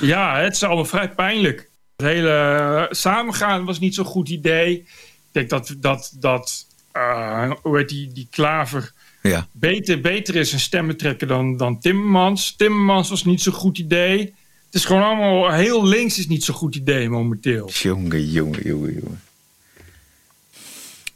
[0.00, 1.68] Ja, het is allemaal vrij pijnlijk.
[1.96, 4.86] Het hele eh, samengaan was niet zo'n goed idee.
[5.32, 9.46] Ik denk dat, dat, dat eh, hoe heet die, die klaver Ja.
[9.52, 12.56] beter, beter is een stemmen trekken dan, dan Timmermans.
[12.56, 14.18] Timmermans was niet zo'n goed idee.
[14.66, 17.70] Het is gewoon allemaal heel links is niet zo'n goed idee momenteel.
[17.72, 19.20] Jongen, jongen, jongen, jongen.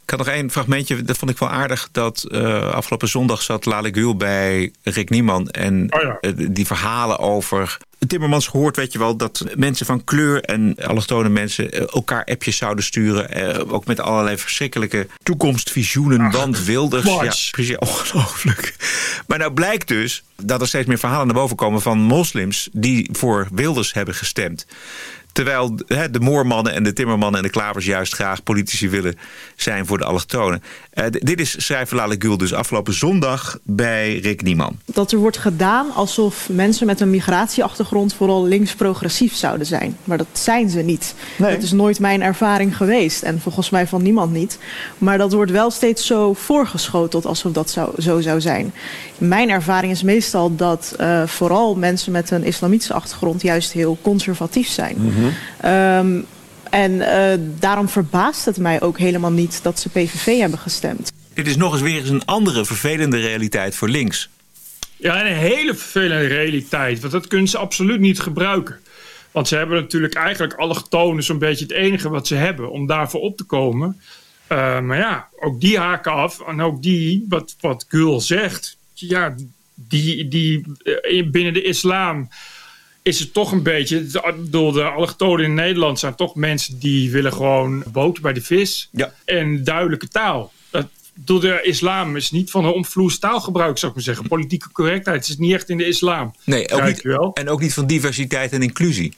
[0.03, 1.89] Ik had nog één fragmentje, dat vond ik wel aardig.
[1.91, 5.49] Dat eh, afgelopen zondag zat Lale Gül bij Rick Nieman.
[5.49, 7.77] En eh, die verhalen over...
[8.07, 12.57] Timmermans gehoord, weet je wel, dat mensen van kleur en allochtone mensen eh, elkaar appjes
[12.57, 13.29] zouden sturen.
[13.31, 16.31] eh, ook met allerlei verschrikkelijke toekomstvisioenen.
[16.31, 17.05] want Wilders.
[17.05, 17.17] Ja,
[17.51, 18.75] precies, ongelooflijk.
[19.27, 23.09] Maar nou blijkt dus dat er steeds meer verhalen naar boven komen van moslims die
[23.11, 24.65] voor Wilders hebben gestemd.
[25.33, 25.75] Terwijl
[26.11, 29.15] de moormannen en de timmermannen en de klavers juist graag politici willen
[29.55, 30.63] zijn voor de allochtonen.
[30.89, 34.79] Eh, dit is schrijver Lale Gül dus afgelopen zondag bij Rick Nieman.
[34.85, 39.97] dat er wordt gedaan alsof mensen met een migratieachtergrond vooral links-progressief zouden zijn.
[40.03, 41.15] Maar dat zijn ze niet.
[41.37, 44.57] Dat is nooit mijn ervaring geweest en volgens mij van niemand niet.
[44.97, 48.73] Maar dat wordt wel steeds zo voorgeschoteld alsof dat zou, zo zou zijn.
[49.27, 54.67] Mijn ervaring is meestal dat eh, vooral mensen met een islamitische achtergrond juist heel conservatief
[54.67, 54.97] zijn.
[55.61, 56.21] Ehm,
[56.69, 61.11] en eh, daarom verbaast het mij ook helemaal niet dat ze PVV hebben gestemd.
[61.33, 64.29] Dit is nog eens weer eens een andere vervelende realiteit voor links.
[64.95, 66.99] Ja, en een hele vervelende realiteit.
[66.99, 68.79] Want dat kunnen ze absoluut niet gebruiken.
[69.31, 73.21] Want ze hebben natuurlijk eigenlijk allochtonen zo'n beetje het enige wat ze hebben om daarvoor
[73.21, 74.01] op te komen.
[74.47, 76.39] Eh, maar ja, ook die haken af.
[76.47, 79.35] En ook die, wat, wat Gul zegt, ja,
[79.73, 80.65] die, die
[81.01, 82.29] eh, binnen de islam
[83.01, 84.05] is het toch een beetje.
[84.35, 88.89] Bedoel, de allochtonen in Nederland zijn toch mensen die willen gewoon boter bij de vis.
[89.25, 90.51] En duidelijke taal.
[90.69, 94.27] Dat, door de islam is niet van een omvloers taalgebruik, zou ik maar zeggen.
[94.27, 96.35] Politieke correctheid is niet echt in de islam.
[96.45, 99.13] Nee, ook niet, en ook niet van diversiteit en inclusie.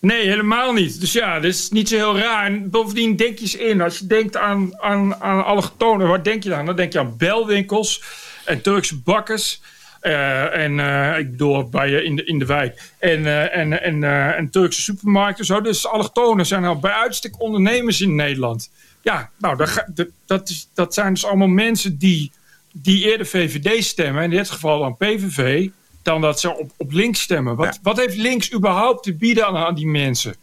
[0.00, 1.00] Nee, helemaal niet.
[1.00, 2.46] Dus ja, dat is niet zo heel raar.
[2.46, 6.42] En bovendien denk je eens in, als je denkt aan, aan, aan allochtonen, waar denk
[6.42, 6.66] je aan?
[6.66, 8.02] Dan denk je aan belwinkels
[8.50, 9.60] en Turkse bakkers.
[10.00, 12.92] eh, en eh, ik bedoel, bij je in de, in de wijk.
[12.98, 14.04] En, eh, en, en,
[14.36, 15.44] en Turkse supermarkten.
[15.44, 15.60] Zo.
[15.60, 18.70] Dus allochtonen zijn al bij uitstek ondernemers in Nederland.
[19.02, 19.84] Ja, nou, dat,
[20.26, 22.32] dat, is, dat zijn dus allemaal mensen die,
[22.72, 24.22] die eerder VVD stemmen.
[24.22, 25.68] In dit geval dan PVV.
[26.02, 27.56] Dan dat ze op, op links stemmen.
[27.56, 30.34] Wat, wat heeft links überhaupt te bieden aan, aan die mensen?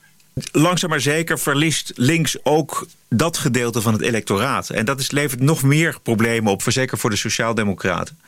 [0.52, 4.69] Langzaam maar zeker verliest links ook dat gedeelte van het electoraat.
[4.69, 8.19] En dat is, levert nog meer problemen op, voor- zeker voor de sociaaldemocraten.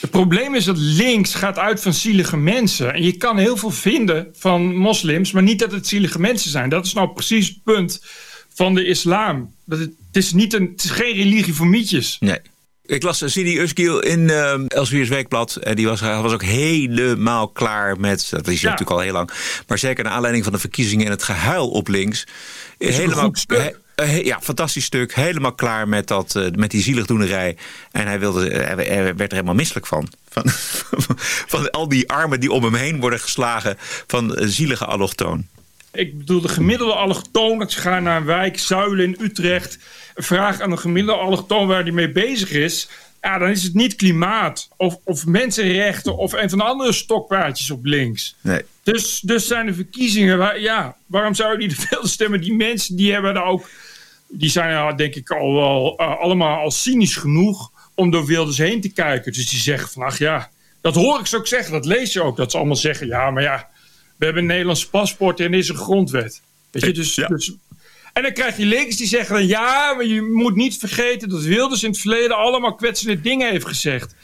[0.00, 2.94] Het probleem is dat links gaat uit van zielige mensen.
[2.94, 6.68] En je kan heel veel vinden van moslims, maar niet dat het zielige mensen zijn.
[6.68, 8.02] Dat is nou precies het punt
[8.54, 9.54] van de islam.
[9.64, 12.16] Dat het, het, is, niet een, het is geen religie voor mietjes.
[12.20, 12.38] Nee.
[12.88, 15.56] Ik las Sidi Özgil in uh, Elsevier's Weekblad.
[15.56, 18.26] En die was, hij was ook helemaal klaar met...
[18.30, 18.70] Dat is Ja.
[18.70, 19.30] natuurlijk al heel lang.
[19.66, 22.26] Maar zeker naar aanleiding van de verkiezingen en het gehuil op links.
[22.78, 23.32] Helemaal,
[23.94, 25.14] he- ja, fantastisch stuk.
[25.14, 27.56] Helemaal klaar met, dat, eh, met die zieligdoenerij.
[27.92, 30.08] En hij, wilde, hij hij werd er helemaal misselijk van.
[30.28, 30.42] Van,
[31.54, 35.46] van al die armen die om hem heen worden geslagen van eh, zielige allochtoon.
[35.92, 39.78] Ik bedoel, de gemiddelde allochtoon, dat ze gaan naar een wijk, Zuilen in Utrecht.
[40.20, 42.88] Vraag aan de gemiddelde allochtoon waar die mee bezig is.
[43.20, 47.70] Ja, dan is het niet klimaat of, of mensenrechten of een van de andere stokpaardjes
[47.70, 48.36] op links.
[48.40, 48.62] Nee.
[48.82, 52.40] Dus, dus zijn de verkiezingen, waar, ja, waarom zou je niet veel stemmen?
[52.40, 53.68] Die mensen die hebben daar ook,
[54.28, 58.58] die zijn ja, denk ik al wel eh, allemaal al cynisch genoeg om door Wilders
[58.58, 59.32] heen te kijken.
[59.32, 60.50] Dus die zeggen van, ach ja,
[60.80, 62.36] dat hoor ik ze ook zeggen, dat lees je ook.
[62.36, 63.68] Dat ze allemaal zeggen, ja, maar ja,
[64.16, 66.42] we hebben een Nederlands paspoort en is een grondwet.
[66.70, 67.52] Weet je, dus, dus
[68.12, 71.42] en dan krijg je links die zeggen dan ja, maar je moet niet vergeten dat
[71.42, 74.14] Wilders in het verleden allemaal kwetsende dingen heeft gezegd.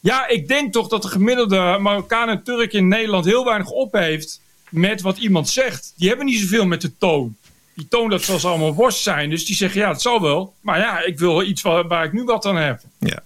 [0.00, 3.92] Ja, ik denk toch dat de gemiddelde Marokkaan en Turk in Nederland heel weinig op
[3.92, 5.92] heeft met wat iemand zegt.
[5.96, 7.36] Die hebben niet zoveel met de toon.
[7.74, 9.30] Die toon dat ze allemaal worst zijn.
[9.30, 10.54] Dus die zeggen ja, het zal wel.
[10.60, 12.80] Maar ja, ik wil iets waar, waar ik nu wat aan heb.
[12.98, 13.22] Ja.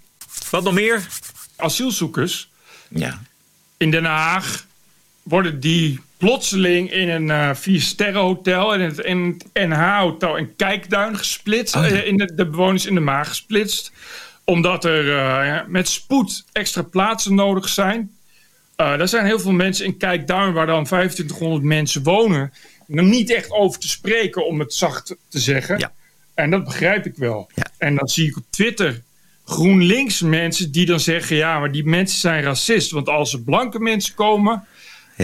[0.51, 1.07] Wat nog meer?
[1.57, 2.51] Asielzoekers.
[2.89, 3.23] Ja.
[3.77, 4.67] In Den Haag
[5.23, 8.75] worden die plotseling in een uh, vier-sterren-hotel...
[8.75, 11.77] in het, in het NH-hotel in Kijkduin gesplitst.
[11.77, 11.91] Oh, ja.
[11.91, 13.93] eh, in de, de bewoners in de maag gesplitst.
[14.45, 18.11] Omdat er eh, met spoed extra plaatsen nodig zijn.
[18.77, 20.53] Eh er zijn heel veel mensen in Kijkduin...
[20.53, 22.53] waar dan 2500 mensen wonen...
[22.87, 25.91] nog niet echt over te spreken, om het zacht te zeggen.
[26.35, 27.51] En dat begrijp ik wel.
[27.79, 29.03] En dan zie ik op Twitter...
[29.45, 31.37] GroenLinks mensen die dan zeggen...
[31.37, 32.91] ja, maar die mensen zijn racist.
[32.91, 34.67] Want als er blanke mensen komen...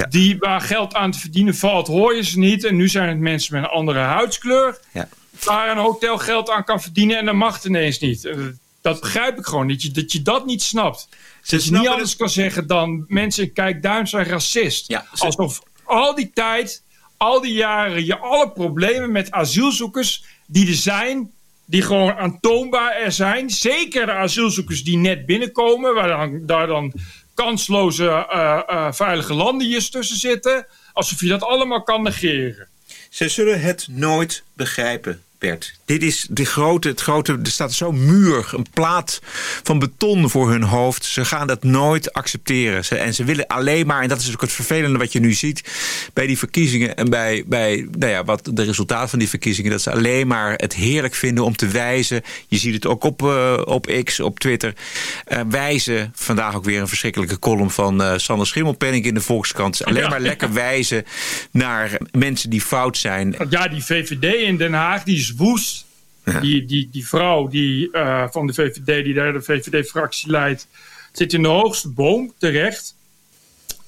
[0.08, 2.64] die waar geld aan te verdienen valt, hoor je ze niet.
[2.64, 4.78] En nu zijn het mensen met een andere huidskleur...
[4.92, 5.08] Ja.
[5.44, 7.18] waar een hotel geld aan kan verdienen...
[7.18, 8.24] en dat mag het ineens niet.
[8.24, 8.36] Eh,
[8.80, 11.08] Dat begrijp ik gewoon, dat je dat, je dat niet snapt.
[11.48, 13.04] dat je niet anders kan zeggen dan...
[13.08, 15.02] mensen in Kijkduin zijn racist.
[15.18, 16.82] Alsof al die tijd,
[17.16, 18.04] al die jaren...
[18.04, 21.30] je alle problemen met asielzoekers die er zijn
[21.68, 23.50] die gewoon aantoonbaar er zijn.
[23.50, 26.92] Zeker de asielzoekers die net binnenkomen, waar dan, daar dan
[27.42, 29.34] kansloze eh, eh, veilige
[29.90, 30.66] tussen zitten.
[30.92, 32.68] Alsof je dat allemaal kan negeren.
[33.10, 35.74] Ze zullen het nooit begrijpen, Bert.
[35.84, 39.20] Dit is de grote, het grote, er staat zo'n muur, een plaat
[39.62, 41.04] van beton voor hun hoofd.
[41.04, 42.84] Ze gaan dat nooit accepteren.
[42.84, 45.32] Ze, en ze willen alleen maar, en dat is ook het vervelende wat je nu
[45.32, 45.62] ziet
[46.12, 49.82] bij die verkiezingen en bij, bij nou ja, wat de resultaten van die verkiezingen, dat
[49.82, 52.22] ze alleen maar het heerlijk vinden om te wijzen.
[52.48, 54.74] Je ziet het ook op, eh, op X, op Twitter.
[55.24, 59.84] eh, wijzen, vandaag ook weer een verschrikkelijke column van eh Sander Schimmelpenning in de Volkskrant.
[59.84, 60.08] Alleen Ja.
[60.08, 61.04] maar lekker wijzen
[61.50, 63.36] naar mensen die fout zijn.
[63.50, 65.86] Ja, die VVD in Den Haag, die is woest.
[66.40, 70.68] Die, die, die vrouw die, eh, van de VVD, die daar de VVD-fractie leidt,
[71.12, 72.96] zit in de hoogste boom terecht.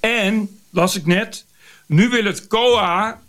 [0.01, 1.45] En, las ik net,
[1.87, 3.21] nu wil het COA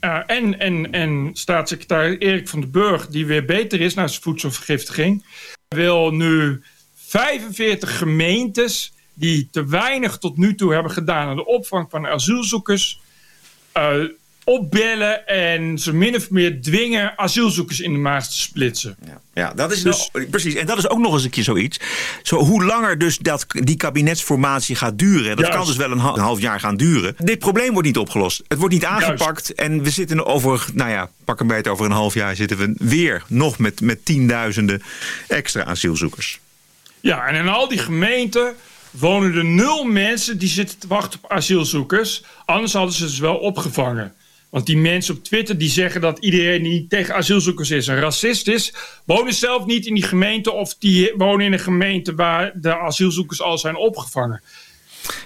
[0.00, 4.22] eh, en, en, en staatssecretaris Erik van den Burg, die weer beter is na zijn
[4.22, 5.24] voedselvergiftiging,
[5.68, 6.62] wil nu
[6.94, 13.00] 45 gemeentes die te weinig tot nu toe hebben gedaan aan de opvang van asielzoekers,
[13.72, 14.04] eh,
[14.44, 18.96] opbellen en ze min of meer dwingen asielzoekers in de maas te splitsen.
[19.34, 20.54] Ja, dat is Dus- nou, precies.
[20.54, 21.78] En dat is ook nog eens een keer zoiets.
[22.22, 25.28] Zo, hoe langer dus dat, die kabinetsformatie gaat duren...
[25.36, 25.52] dat Juist.
[25.56, 27.14] kan dus wel een, ha- een half jaar gaan duren...
[27.18, 28.42] dit probleem wordt niet opgelost.
[28.48, 30.66] Het wordt niet aangepakt en we zitten over...
[30.74, 34.04] nou ja, pak een beetje over een half jaar zitten we weer nog met, met
[34.04, 34.82] tienduizenden
[35.28, 36.40] extra asielzoekers.
[37.00, 38.54] Ja, en in al die gemeenten
[38.90, 42.22] wonen er nul mensen die zitten te wachten op asielzoekers.
[42.44, 44.14] Anders hadden ze ze wel opgevangen.
[44.54, 48.48] Want die mensen op Twitter die zeggen dat iedereen die tegen asielzoekers is een racist
[48.48, 48.74] is,
[49.04, 53.42] wonen zelf niet in die gemeente of die wonen in een gemeente waar de asielzoekers
[53.42, 54.42] al zijn opgevangen.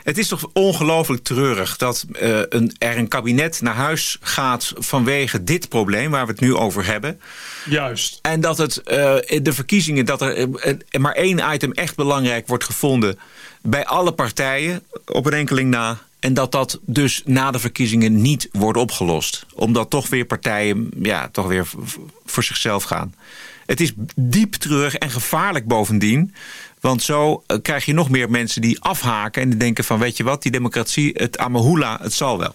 [0.03, 5.45] Het is toch ongelooflijk treurig dat eh, een, er een kabinet naar huis gaat vanwege
[5.45, 7.21] dit probleem waar we het nu over hebben.
[7.65, 8.19] Juist.
[8.23, 12.65] En dat het eh, de verkiezingen, dat er eh, maar één item echt belangrijk wordt
[12.65, 13.19] gevonden
[13.63, 15.99] bij alle partijen op een enkeling na.
[16.21, 19.47] En dat dat dus na de verkiezingen niet wordt opgelost.
[19.55, 21.69] Omdat toch weer partijen ja, toch weer
[22.27, 23.15] voor zichzelf gaan.
[23.67, 26.35] Het is diep treurig en gevaarlijk bovendien.
[26.81, 30.17] Want zo eh, krijg je nog meer mensen die afhaken en die denken van weet
[30.17, 32.55] je wat, die democratie, het amahula, het zal wel.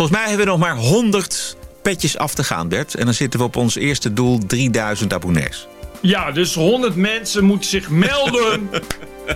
[0.00, 2.94] Volgens mij hebben we nog maar 100 petjes af te gaan, Bert.
[2.94, 5.66] En dan zitten we op ons eerste doel 3000 abonnees.
[6.00, 8.70] Ja, dus 100 mensen moeten zich melden.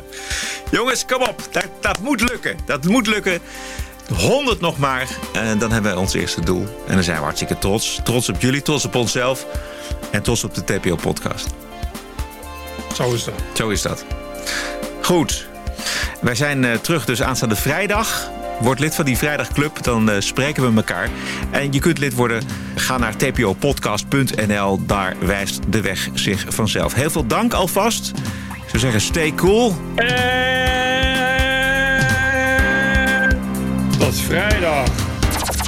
[0.70, 1.48] Jongens, kom op.
[1.50, 2.56] Dat, dat moet lukken.
[2.66, 3.38] Dat moet lukken.
[4.14, 5.08] 100 nog maar.
[5.32, 6.66] En dan hebben we ons eerste doel.
[6.86, 8.00] En dan zijn we hartstikke trots.
[8.04, 9.46] Trots op jullie, trots op onszelf.
[10.10, 11.46] En trots op de TPO-podcast.
[12.94, 13.34] Zo is dat.
[13.52, 14.04] Zo is dat.
[15.02, 15.46] Goed.
[16.20, 18.32] Wij zijn eh, terug dus aanstaande vrijdag.
[18.60, 21.08] Word lid van die vrijdagclub, dan eh, spreken we elkaar.
[21.50, 22.42] En je kunt lid worden.
[22.74, 24.86] Ga naar tpopodcast.nl.
[24.86, 26.94] Daar wijst de weg zich vanzelf.
[26.94, 28.12] Heel veel dank alvast.
[28.54, 29.74] Ik zou zeggen, stay cool.
[33.98, 34.88] Dat is vrijdag.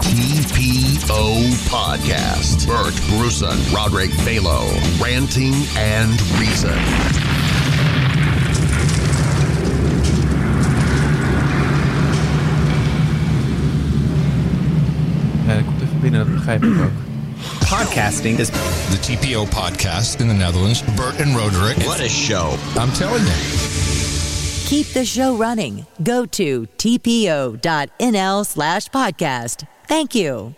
[0.01, 1.35] TPO
[1.71, 2.67] Podcast.
[2.67, 4.63] Bert Brussen, Roderick Balo.
[5.01, 7.26] Ranting and Reason.
[16.11, 16.91] Binnen, dat begrijp ik ook.
[17.59, 18.49] Podcasting is
[18.91, 20.85] the TPO podcast in the Netherlands.
[20.85, 21.77] Bert and Roderick.
[21.77, 22.53] What a show.
[22.77, 23.37] I'm telling you.
[24.69, 25.87] Keep the show running.
[26.03, 29.65] Go to tpo.nl slash podcast.
[29.87, 30.55] Thank you.